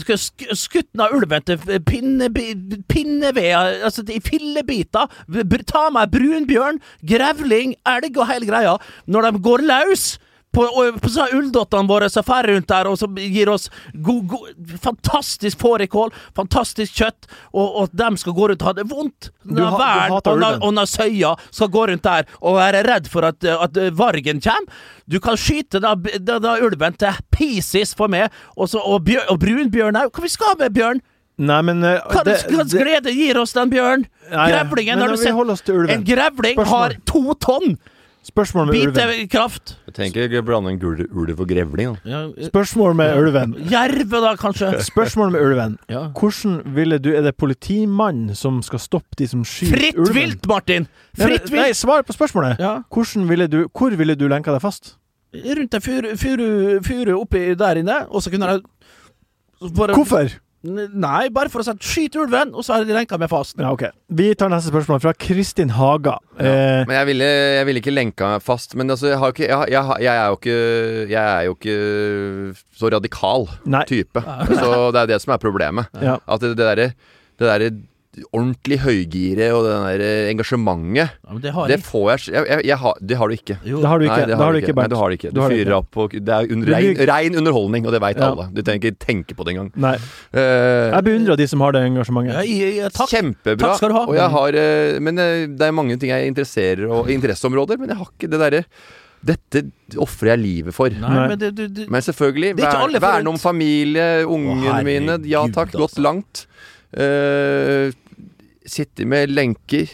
[0.00, 2.28] Skutt av ulven til pinne,
[2.90, 3.48] pinneved,
[3.86, 5.10] altså i fillebiter.
[5.66, 8.76] Ta meg brunbjørn, grevling, elg og hele greia.
[9.06, 10.06] Når de går løs
[10.54, 10.64] på,
[11.02, 16.12] på ulldottene våre som fer rundt der og som gir oss god, god, fantastisk fårikål,
[16.36, 19.30] fantastisk kjøtt, og, at de skal gå rundt og ha det vondt.
[19.44, 23.28] Når du og, når, og når søya skal gå rundt der og være redd for
[23.28, 24.84] at, at vargen kommer.
[25.06, 29.28] Du kan skyte da, da, da ulven til pieces for meg, og, så, og, bjør,
[29.32, 30.10] og brunbjørn òg.
[30.14, 31.02] Hva vi skal med bjørn?
[31.36, 34.06] Nei, men eh, Hva slags glede gir oss den bjørn?
[34.32, 35.68] Nei, Grevlingen, har du sett?
[35.92, 36.72] En grevling Spørsmål.
[36.72, 37.76] har to tonn
[38.26, 38.94] Spørsmål med ulven.
[38.96, 39.76] bitekraft.
[39.86, 41.92] Jeg tenker ikke blande en gul- ulv og grevling.
[42.04, 42.10] Da.
[42.10, 43.52] Ja, Spørsmål med ulven.
[43.70, 44.70] Jerve, da, kanskje?
[44.90, 45.76] Spørsmål med ulven.
[45.88, 46.08] Ja.
[46.18, 50.14] Hvordan ville du Er det politimannen som skal stoppe de som skyter Fritt ulven?
[50.18, 50.88] vilt, Martin!
[51.16, 51.76] Nei, Fritt Nei, vilt!
[51.78, 52.58] svar på spørsmålet.
[52.58, 52.80] Ja.
[52.90, 54.96] Hvordan ville du, hvor ville du lenka deg fast?
[55.36, 56.48] Rundt en furu, furu,
[56.82, 58.62] furu oppi der inne, og så kunne jeg
[59.76, 60.28] bare, Hvorfor?
[60.66, 63.56] Nei, bare for å si 'skyt ulven', og så har de lenka meg fast.
[63.58, 63.84] Ja, ok.
[64.10, 66.18] Vi tar neste spørsmål fra Kristin Haga.
[66.38, 67.24] Eh, Men jeg ville,
[67.58, 68.74] jeg ville ikke lenka meg fast.
[68.74, 71.76] Men altså, jeg, har ikke, jeg, jeg, jeg er jo ikke Jeg er jo ikke
[72.76, 73.84] så radikal Nei.
[73.88, 74.22] type.
[74.22, 75.86] Så det er det som er problemet.
[76.02, 76.18] Ja.
[76.28, 76.92] At det, det derre
[77.36, 77.70] det derre
[78.32, 81.84] ordentlig høygire og det der engasjementet Ja, men det har Det jeg.
[81.84, 83.56] får jeg jeg, jeg, jeg har, Det har du ikke.
[83.68, 83.80] Jo.
[83.82, 84.16] det har du ikke.
[84.16, 85.30] Nei, det har du ikke, Nei, du har det ikke.
[85.34, 85.76] Du, Du fyrer ikke.
[85.82, 88.30] opp og Det er under, rein, rein underholdning, og det veit Ja.
[88.32, 88.48] alle.
[88.56, 89.70] Du trenger ikke tenke på det engang.
[89.76, 89.94] Nei.
[90.32, 92.34] Uh, Jeg beundrer de som har det engasjementet.
[92.34, 93.10] Ja, jeg, jeg, takk.
[93.12, 93.58] Kjempebra.
[93.66, 94.04] Takk skal du ha.
[94.08, 97.92] Og jeg har uh, Men uh, det er mange ting jeg interesserer og interesseområder, men
[97.92, 98.64] jeg har ikke det derre
[99.26, 99.62] Dette
[99.98, 100.88] ofrer jeg livet for.
[100.92, 105.16] Nei, men det, du, du, Men selvfølgelig, Det er vern, verne om familie, ungene mine.
[105.26, 106.04] Ja takk, gått altså.
[106.04, 106.44] langt.
[106.94, 107.90] Eh,
[108.70, 109.90] sitte med lenker.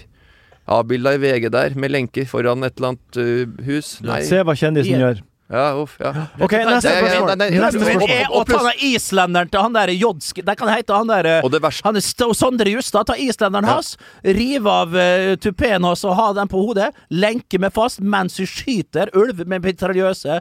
[0.72, 3.96] Avbilda i VG der, med lenker foran et eller annet uh, hus.
[4.06, 4.20] Nei.
[4.28, 5.22] Se hva kjendisen gjør.
[5.52, 6.12] Ja, uff, ja.
[6.40, 7.32] OK, neste spørsmål.
[7.36, 8.12] Neste spørsmål.
[8.32, 11.60] Og ta den islenderen til han der Jodsk De kan hete han der Og det
[11.84, 13.06] Han er Sondre Justad.
[13.06, 13.74] Ta islenderen Ja.
[13.76, 16.90] hans, rive av uh, tupeen hans og ha den på hodet.
[17.10, 20.40] Lenke med fast mens vi skyter ulv med mitraljøse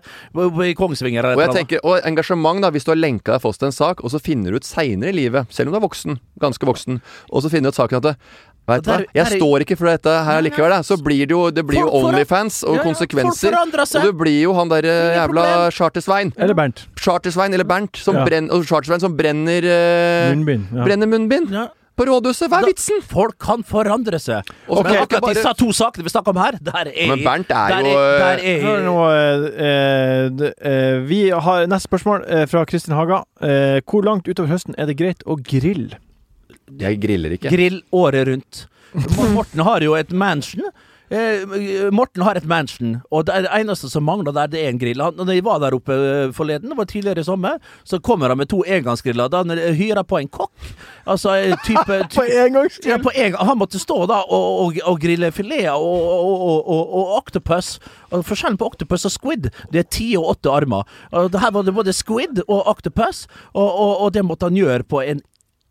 [0.66, 1.34] i Kongsvinger.
[1.36, 4.04] Og jeg tenker, og engasjement, da, hvis du har lenka deg fast til en sak,
[4.04, 7.02] og så finner du ut seinere i livet, selv om du er voksen, ganske voksen,
[7.30, 8.16] og så finner du ut saken at det,
[8.72, 10.80] Vet du hva, jeg står ikke for dette her Nei, likevel, da.
[10.88, 13.58] Så blir det jo, det blir jo Onlyfans og Ja, ja, konsekvenser.
[13.58, 15.46] Og det blir jo han derre Ingen jævla.
[15.76, 16.34] Charter-Svein.
[16.38, 16.86] Eller Bernt.
[17.00, 18.26] Charter-Svein eller Bernt, som Ja.
[18.26, 20.68] brenner, og Charter-Svein som brenner eh, Munnbind.
[20.74, 20.84] Ja.
[20.86, 21.68] Brenner munnbind Ja.
[21.98, 22.48] på rådhuset.
[22.50, 23.02] Hva er Da- vitsen?
[23.04, 24.48] Folk kan forandre seg.
[24.70, 27.52] Og Men akkurat bare- disse to sakene vi snakker om her, der er Men Bernt
[27.52, 28.96] er der jo, der eh, er, nå,
[30.62, 33.24] eh, vi har neste spørsmål eh, fra Kristin Haga.
[33.42, 35.98] Eh, hvor langt utover høsten er det greit å grille?
[36.80, 37.52] Jeg griller ikke.
[37.52, 38.66] grill året rundt.
[39.36, 40.64] Morten har jo et mansion.
[41.12, 41.42] Eh,
[41.92, 45.02] Morten har et mansion, og det eneste som mangler der, det er en grill.
[45.04, 48.32] Han, når jeg var der oppe eh, forleden, det var tidligere i sommer, så kommer
[48.32, 49.28] han med to engangsgriller.
[49.28, 50.70] Da han eh, hyrer på en kokk.
[51.12, 51.34] Altså
[51.66, 52.94] type, type, På engangsgrill?
[52.94, 56.96] ja, på en, han måtte stå da og, og, og grille fileter og, og, og,
[57.02, 57.74] og octopus.
[58.12, 60.88] Og forskjellen på octopus og squid, det er ti og åtte armer.
[61.12, 64.88] Og her var det både squid og octopus, og, og, og det måtte han gjøre
[64.88, 65.20] på en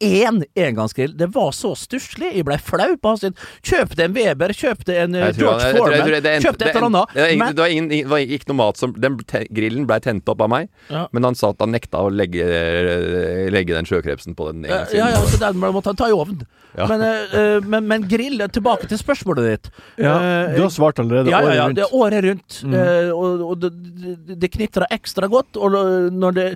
[0.01, 1.17] én engangsgrill.
[1.17, 2.33] Det var så stusslig.
[2.35, 5.79] Jeg ble flau på hans Kjøp Kjøpte en Weber, kjøpte en eh, George jeg jeg
[5.79, 7.15] Foreman, kjøpte et eller annet.
[7.15, 9.19] Det, det Det var ingen, det var ikke noe mat som Den
[9.51, 11.07] grillen ble tent opp av meg, Ja.
[11.13, 12.47] men han sa at han nekta å legge,
[13.51, 15.15] legge den sjøkrepsen på den Ja, engangsgrillen.
[15.15, 16.47] ja, ja, så den måtte han ta i ovnen.
[16.77, 16.87] Ja.
[16.87, 19.71] Men, eh, eh, men, men grill, tilbake til spørsmålet ditt.
[19.99, 21.33] Ja, uh, du har svart allerede.
[21.33, 21.77] Ja, ja, året ja, rundt.
[21.77, 22.61] det er året rundt.
[22.63, 22.77] Mm.
[22.77, 23.71] Uh, og og det,
[24.29, 25.59] det, det knitrer ekstra godt.
[25.59, 25.75] Og
[26.15, 26.47] når det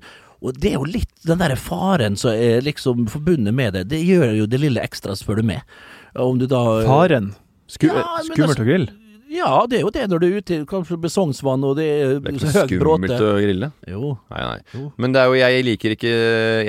[0.45, 3.87] og det er jo litt den der faren som er liksom forbundet med det.
[3.91, 5.65] Det gjør jo det lille ekstra, spør du meg.
[6.15, 7.33] Om du da Faren.
[7.67, 8.93] Sku, Ja, skummelt altså- å grille?
[9.35, 12.21] Ja, det er jo det når du er ute kanskje med Sognsvann og det er,
[12.21, 13.31] Det er ikke høyt skummelt bråte.
[13.33, 13.69] å grille.
[13.89, 14.19] Jo.
[14.31, 14.59] Nei, nei.
[14.77, 14.93] Jo.
[14.97, 16.13] Men det er jo, jeg liker ikke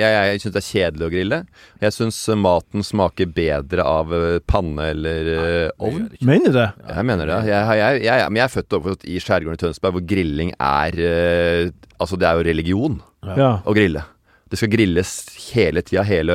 [0.00, 1.38] jeg syns det er kjedelig å grille.
[1.84, 6.10] Jeg syns maten smaker bedre av eh, panne eller nei, ovn.
[6.26, 6.66] Mener du det?
[6.96, 7.38] Jeg mener det.
[7.52, 10.54] Jeg, jeg, jeg, men jeg er født og oppvokst i skjærgården i Tønsberg, hvor grilling
[10.58, 11.70] er eh,
[12.00, 12.98] Altså, det er jo religion
[13.34, 13.50] Ja.
[13.66, 14.04] å grille.
[14.46, 15.10] Det skal grilles
[15.50, 16.34] hele tida, hele,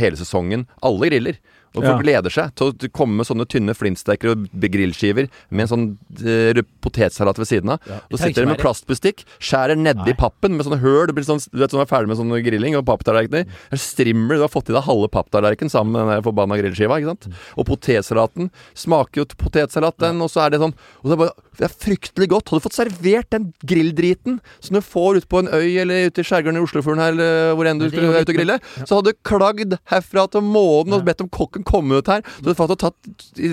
[0.00, 0.66] hele sesongen.
[0.82, 1.38] Alle griller.
[1.74, 2.02] Og folk Ja.
[2.02, 5.84] gleder seg til å komme med sånne tynne flintsteker og grillskiver med en sånn
[6.26, 7.78] eh, potetsalat ved siden av.
[7.86, 11.06] Ja, og jeg sitter de med plastbestikk, skjærer nedi pappen med sånne høl.
[11.06, 13.46] Det blir sånn, du vet sånn er ferdig med sånn grilling og papptallerkener.
[13.70, 14.40] Er Strimler.
[14.40, 16.98] Du har fått i deg halve papptallerkenen sammen med den forbanna grillskiva.
[16.98, 17.28] ikke sant?
[17.56, 21.34] Og potetsalaten smaker jo potetsalat, den, og så er det sånn og det, er bare,
[21.60, 22.50] det er fryktelig godt.
[22.50, 26.20] Hadde du fått servert den grilldriten som du får ute på en øy eller ute
[26.22, 28.58] i skjærgården i Oslofjorden her, eller hvor enn du ut er ute og litt- grille,
[28.84, 32.22] så hadde du klagd herfra til månen og bedt om kokken komme ut her.
[32.38, 32.94] Så du hadde tatt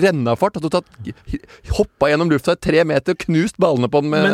[0.04, 0.54] rennafart.
[0.58, 0.86] Hadde tatt
[1.78, 4.24] hoppa gjennom lufta i tre meter og knust ballene på den med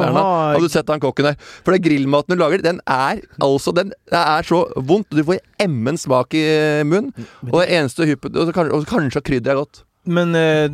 [0.00, 0.12] knærne.
[0.14, 1.36] ha- Hadde du sett han kokken der.
[1.64, 5.10] For den grillmaten du lager, den er altså Den er så vondt.
[5.10, 6.44] Du får emmen smak i
[6.84, 7.12] munnen.
[7.50, 9.84] Og det eneste hyppet og kanskje krydder er godt.
[10.04, 10.70] Men eh,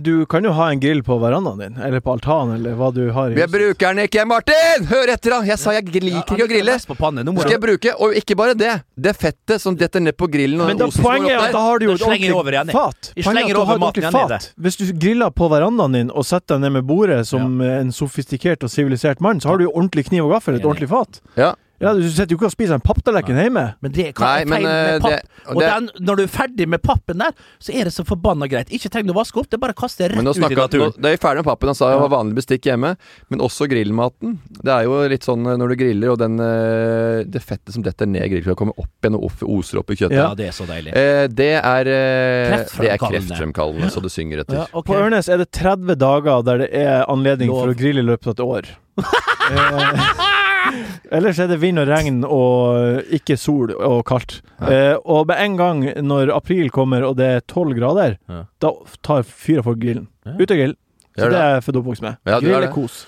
[0.00, 3.02] du kan jo ha en grill på verandaen din, eller på altanen, eller hva du
[3.12, 4.86] har i Jeg bruker den ikke, Martin!
[4.88, 5.40] Hør etter, da!
[5.50, 6.76] Jeg sa jeg liker ikke å grille.
[6.88, 7.24] På panne.
[7.26, 8.72] Nå må Skal jeg bruke Og ikke bare det.
[8.96, 11.80] Det fettet som detter ned på grillen og Men da, poenget er at da har
[11.80, 13.12] du jo et ordentlig igjen, fat.
[13.14, 14.50] Jeg Poenget er slenger at du over har et maten ordentlig fat.
[14.66, 17.80] Hvis du griller på verandaen din og setter deg ned med bordet som ja.
[17.80, 20.88] en sofistikert og sivilisert mann, så har du jo ordentlig kniv og gaffel, et ordentlig
[20.92, 21.20] fat.
[21.36, 21.54] Ja.
[21.80, 23.62] Ja, Du sitter jo ikke og spiser en papptallerken hjemme.
[23.80, 25.10] Men det kan Nei, men, feil eh, med papp.
[25.10, 27.92] det- og og det- den, når du er ferdig med pappen der, så er det
[27.94, 28.68] så forbanna greit.
[28.68, 30.92] Ikke tenk å vaske opp, det er bare å kaste rett ut i naturen.
[30.92, 31.68] nå, Det er ferdig med pappen.
[31.68, 32.96] Han sa jeg har vanlig bestikk hjemme.
[33.30, 34.38] Men også grillmaten.
[34.62, 37.82] Det er jo litt sånn eh, når du griller, og den, eh, det fettet som
[37.82, 40.20] detter ned i grillkloa, kommer opp igjen og opp, oser opp i kjøttet.
[40.20, 40.92] Ja, det er så deilig.
[40.94, 43.80] Eh, det er eh, Kreftfremkallende.
[43.84, 43.88] ja.
[43.88, 44.54] så det synger etter.
[44.54, 44.92] Ja, okay.
[44.94, 47.64] På Ørnes er det 30 dager der det er anledning Lov.
[47.64, 48.68] for å grille i løpet av et år.
[49.00, 50.29] eh,
[51.16, 54.40] ellers er det vind og regn og ikke sol og kaldt.
[54.62, 58.42] Eh, og med en gang når april kommer og det er 12 grader, Ja.
[58.62, 58.70] da
[59.02, 60.08] tar fyra folk grillen.
[60.26, 60.32] Ja.
[60.38, 60.76] Ut og grill.
[61.16, 61.40] Så Gjør det det.
[61.44, 62.14] er jeg født og oppvokst med.
[62.26, 62.74] Ja, du grill er er det.
[62.74, 63.06] kos.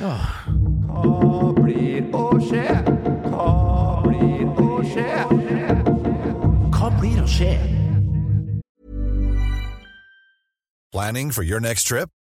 [0.00, 2.64] Hva blir å skje?
[3.30, 3.48] Hva
[4.06, 5.08] blir å skje?
[6.70, 7.50] Hva blir å skje?
[10.92, 12.08] Planning for your next trip?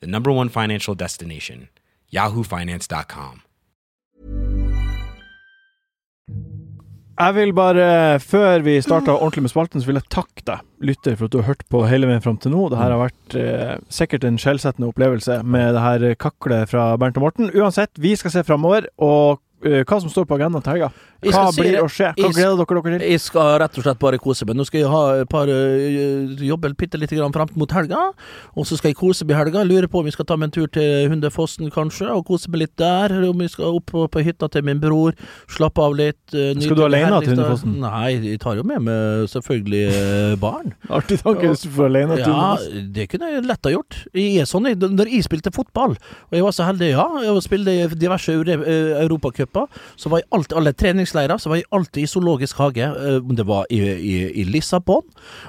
[0.00, 1.68] the number one financial destination,
[2.12, 3.42] yahoofinance.com.
[7.18, 11.16] Jeg vil bare, før vi starter ordentlig med spalten, så vil jeg takke deg, lytter,
[11.18, 12.68] for at du har hørt på hele veien fram til nå.
[12.70, 17.18] Det her har vært eh, sikkert en skjellsettende opplevelse med det her kaklet fra Bernt
[17.18, 17.50] og Morten.
[17.58, 20.90] Uansett, vi skal se framover, og hva som står på agendaen til helga.
[21.18, 22.12] Hva blir å skje?
[22.14, 23.06] Hva gleder dere dere til?
[23.10, 24.54] Jeg skal rett og slett bare kose meg.
[24.54, 28.04] Nå skal jeg ha et par øh, jobbe bitte lite grann fram mot helga.
[28.54, 29.64] Og så skal jeg kose meg i helga.
[29.66, 32.62] Lurer på om vi skal ta meg en tur til Hundefossen, kanskje, og kose meg
[32.62, 33.16] litt der.
[33.32, 35.16] Om vi skal opp på, på hytta til min bror,
[35.50, 36.20] slappe av litt.
[36.30, 37.34] nyte Skal du alene til.
[37.34, 37.74] Hundefossen?
[37.82, 40.70] Nei, jeg tar jo med meg selvfølgelig barn.
[41.00, 43.98] Artig tanke hvis du får alene til Ja, det kunne jeg lett ha gjort.
[44.14, 47.76] Jeg er sånn, Når jeg spilte fotball, og jeg var så heldig, ja, jeg spilte
[47.98, 49.18] diverse euro-
[49.56, 52.82] eh, så var jeg alltid, alle treningsleirer, så var jeg alltid i zoologisk hage.
[52.84, 55.02] eh, Om det var i, i, i Lissabon,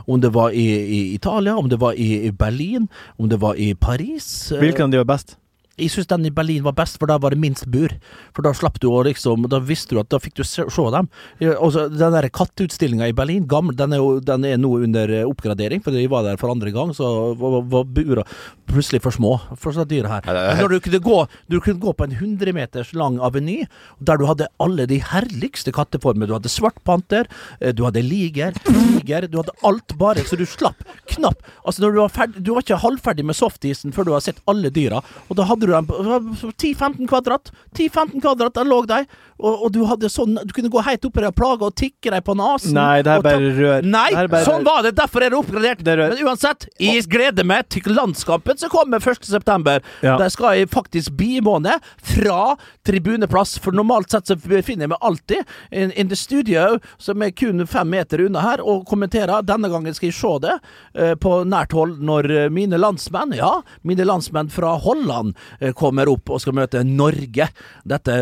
[0.07, 0.67] om det var i,
[0.99, 2.87] i Italia, om det var i, i Berlin,
[3.17, 4.51] om det var i Paris.
[4.51, 5.37] eh, Hvilken av de var best?
[5.79, 7.87] jeg syns den i Berlin var best, for da var det minst bur.
[8.35, 10.85] For da slapp du å liksom Da visste du at da fikk du se, se
[10.91, 11.07] dem.
[11.39, 15.23] Altså, den der katteutstillinga i Berlin, gammel, den er jo den er nå under eh,
[15.23, 18.25] oppgradering, for jeg var der for andre gang, så var, var bura
[18.69, 20.25] plutselig for små for så dyr her.
[20.29, 21.17] Men når du kunne gå
[21.49, 23.63] Du kunne gå på en 100 meters lang aveny,
[23.99, 26.29] der du hadde alle de herligste katteformer.
[26.29, 27.27] Du hadde svart panter,
[27.59, 31.95] eh, du hadde liger, tiger, du hadde alt bare, så du slapp knapp Altså, når
[31.95, 35.01] du var ferdig Du var ikke halvferdig med softisen før du har sett alle dyra,
[35.29, 37.51] og da hadde du dem på 10-15 kvadrat.
[37.77, 39.01] 10-15 kvadrat, der lå de,
[39.39, 42.11] og, og du hadde sånn Du kunne gå helt oppi der og plage og tikke
[42.13, 42.75] dem på nesen.
[42.75, 43.87] Nei, det er bare rør.
[43.87, 44.67] Nei, er bare sånn rør.
[44.69, 44.93] var det!
[44.99, 45.83] Derfor er det oppgradert.
[45.85, 46.15] Det er rør.
[46.15, 49.79] Men uansett, jeg gleder meg til landskampen som kommer 1.9.
[50.05, 50.17] Ja.
[50.19, 51.77] Der skal jeg faktisk bimåne
[52.15, 52.55] fra
[52.87, 57.33] tribuneplass, for normalt sett så befinner jeg meg alltid in, in the studio, som er
[57.35, 59.45] kun fem meter unna her, og kommenterer.
[59.47, 63.59] Denne gangen skal jeg se det uh, på nært hold når eh, mine landsmenn, ja,
[63.87, 67.49] mine landsmenn fra Holland uh, kommer opp og skal møte Norge.
[67.87, 68.19] Dette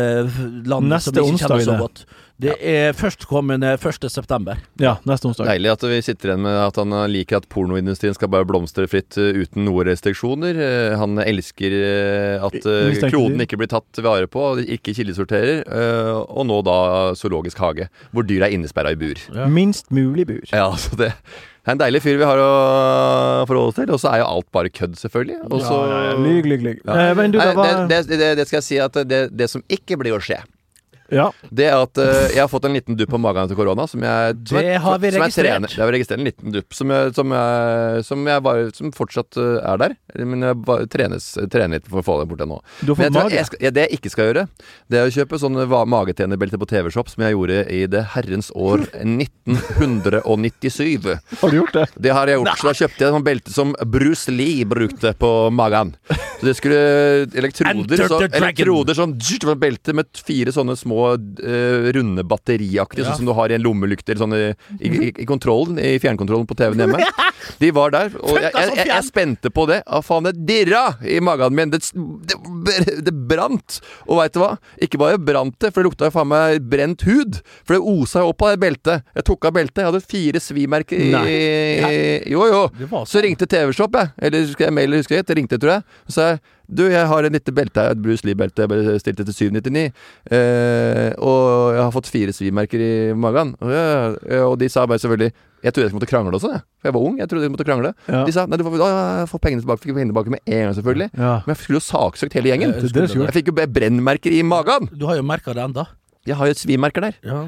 [0.68, 2.06] landet Neste som vi ikke kjenner er så godt.
[2.38, 4.52] Det er førstkommende 1.9.
[4.78, 5.48] Ja, neste onsdag.
[5.50, 9.18] Deilig at vi sitter igjen med at han liker at pornoindustrien skal bare blomstre fritt
[9.18, 10.60] eh, uten noen restriksjoner.
[10.62, 12.60] Eh, Han elsker eh, at
[13.10, 15.64] kloden ikke blir tatt vare på, ikke kildesorterer.
[15.66, 16.78] eh, Og nå da
[17.18, 19.18] zoologisk hage, hvor dyr er innesperra i bur.
[19.50, 20.44] Minst mulig bur.
[20.54, 21.12] Ja, altså det
[21.68, 22.52] det er en deilig fyr vi har å
[23.44, 23.90] forholde oss til.
[23.92, 25.34] Og så er jo alt bare kødd, selvfølgelig.
[25.52, 26.14] Også, Ja, ja, ja.
[26.22, 26.78] Lyg, lyg, lyg.
[26.86, 26.94] Ja.
[27.10, 29.60] Eh, men du, var det, det, det, det skal jeg si at det, det som
[29.68, 30.38] ikke blir å skje,
[31.10, 31.30] Ja.
[31.50, 33.86] det er at eh, jeg har fått en liten dupp på magen etter korona.
[33.88, 35.46] Som jeg, som Det jeg- har vi som jeg registrert.
[35.48, 38.92] trener- Jeg har registrert en liten dupp som, jeg, som, jeg, som, jeg bare, som
[38.92, 39.96] fortsatt eh, er der.
[40.24, 42.60] Men jeg bare trenes, trener litt for å få det bort ennå.
[42.84, 43.38] Du har Men fått jeg tror mage.
[43.38, 44.48] jeg skal, ja, det jeg ikke skal gjøre,
[44.90, 45.84] det er å kjøpe sånne va-
[46.58, 48.84] på TV-shop som jeg gjorde i det herrens år
[49.98, 51.18] 1997.
[51.40, 51.86] Har du gjort det?
[51.96, 52.58] Det har jeg gjort.
[52.58, 55.94] Så da kjøpte jeg sånn belte som Bruce Lee brukte på magen.
[56.38, 56.78] Så det skulle
[57.38, 58.42] Elektroder, så, the dragon.
[58.42, 63.10] elektroder sånn det var et belte med fire sånne små eh, runde batteriaktige, Ja.
[63.12, 64.42] sånn som du har i en lommelykt eller sånn i,
[64.78, 67.00] i, i, i kontrollen, i fjernkontrollen på TV-en hjemme.
[67.62, 69.80] De var der, og jeg, jeg, jeg, jeg spente på det.
[69.86, 71.70] Ah, faen, det dirra i magen min.
[71.72, 71.80] Det,
[72.66, 73.78] det, det brant.
[74.08, 74.50] Og veit du hva?
[74.84, 77.40] Ikke bare brant det, for det lukta jo faen meg brent hud.
[77.64, 79.06] For det osa jo opp av det beltet.
[79.16, 82.62] Jeg tok av beltet, jeg hadde fire svimerker i, i, Jo, jo.
[83.08, 84.12] Så ringte TV-shop, jeg.
[84.28, 85.26] Eller skal jeg mail, husker jeg.
[85.28, 85.86] Det ringte, tror jeg.
[86.08, 88.64] Så sa jeg du, jeg har et lite belte her, et Bruce Lee-belte.
[88.64, 89.84] Jeg bare stilte til 799.
[90.36, 93.54] Eh, og jeg har fått fire svimerker i magen.
[93.62, 93.84] Og, ja,
[94.28, 95.32] ja, og de sa bare selvfølgelig
[95.64, 96.62] Jeg trodde jeg måtte krangle også, jeg.
[96.78, 97.16] For jeg var ung.
[97.18, 97.90] Jeg trodde jeg måtte krangle.
[98.06, 98.20] Ja.
[98.28, 98.90] De sa nei, du får, å,
[99.24, 99.82] jeg får pengene tilbake.
[99.82, 101.08] Fikk pengene tilbake med en gang, selvfølgelig.
[101.18, 101.32] Ja.
[101.42, 102.76] Men jeg skulle jo saksøkt hele gjengen.
[102.78, 103.24] Skulle du.
[103.24, 104.86] Jeg fikk jo brennmerker i magen.
[104.94, 105.88] Du har jo merka det enda.
[106.28, 107.14] Jeg har jo et svimerker der.
[107.24, 107.40] Ja,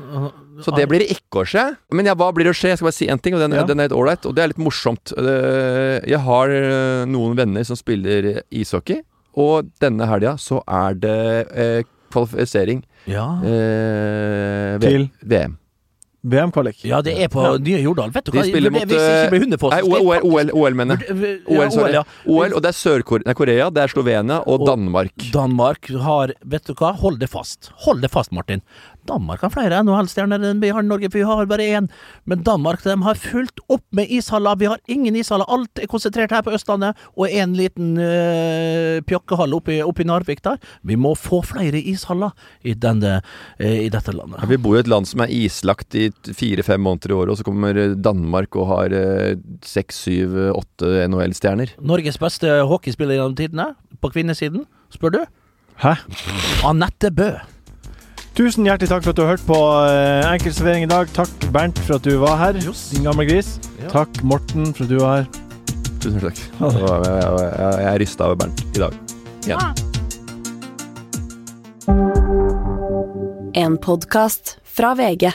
[0.65, 1.65] Så det blir ikke å skje.
[1.93, 2.73] Men ja, hva blir det å skje?
[2.73, 3.63] Jeg skal bare si én ting, og den, Ja.
[3.69, 4.27] den er litt ålreit.
[4.27, 5.13] Og det er litt morsomt.
[5.17, 9.03] Eh, Jeg har eh, noen venner som spiller ishockey,
[9.37, 13.39] og denne helga så er det eh, kvalifisering Ja.
[13.45, 15.11] eh, Til?
[15.23, 15.57] VM.
[16.23, 16.85] VM-kvalik.
[16.85, 18.11] ja, det er på nye Jordal.
[18.13, 18.45] Vet du De hva?
[18.45, 21.41] spiller det, mot eh, Nei, OL, OL, OL, mener jeg.
[21.49, 21.89] OL, sorry.
[21.91, 22.03] OL, ja.
[22.27, 25.13] OL, og det er Sør-Korea, det er Slovenia og Og- Danmark.
[25.33, 26.93] Danmark har Vet du hva?
[27.01, 27.71] Hold det fast.
[27.87, 28.61] Hold det fast, Martin.
[29.11, 31.89] Danmark har flere NHL-stjerner enn vi har i Norge, for vi har bare én.
[32.31, 34.57] Men Danmark de har fulgt opp med ishaller.
[34.61, 35.49] Vi har ingen ishaller.
[35.51, 40.57] Alt er konsentrert her på Østlandet, og en liten øh, pjokkehall oppe i- Narvik der.
[40.83, 42.31] Vi må få flere ishaller
[42.65, 43.21] i, denne,
[43.61, 44.41] øh, i dette landet.
[44.43, 47.37] Ja, Vi bor i et land som er islagt i fire-fem måneder i året, og
[47.39, 48.95] så kommer eh, Danmark og har
[49.67, 51.75] seks, syv, åtte NHL-stjerner.
[51.83, 53.69] Norges beste hockeyspiller gjennom tidene,
[54.01, 55.21] på kvinnesiden, spør du?
[55.83, 55.95] Hæ?
[56.65, 57.31] Anette Bø.
[58.39, 61.11] Tusen hjertelig takk for at du har hørt på uh, Enkel servering i dag.
[61.17, 62.53] Takk, Bernt, for at du var her.
[62.63, 63.59] Din gamle gris.
[63.83, 63.91] Ja.
[63.91, 65.27] Takk, Morten, for at du var her.
[66.01, 66.39] Tusen takk.
[66.39, 68.93] Jeg, jeg, jeg, jeg er rysta over Bernt i dag.
[69.51, 69.61] Igjen.
[73.61, 75.33] En podkast fra VG.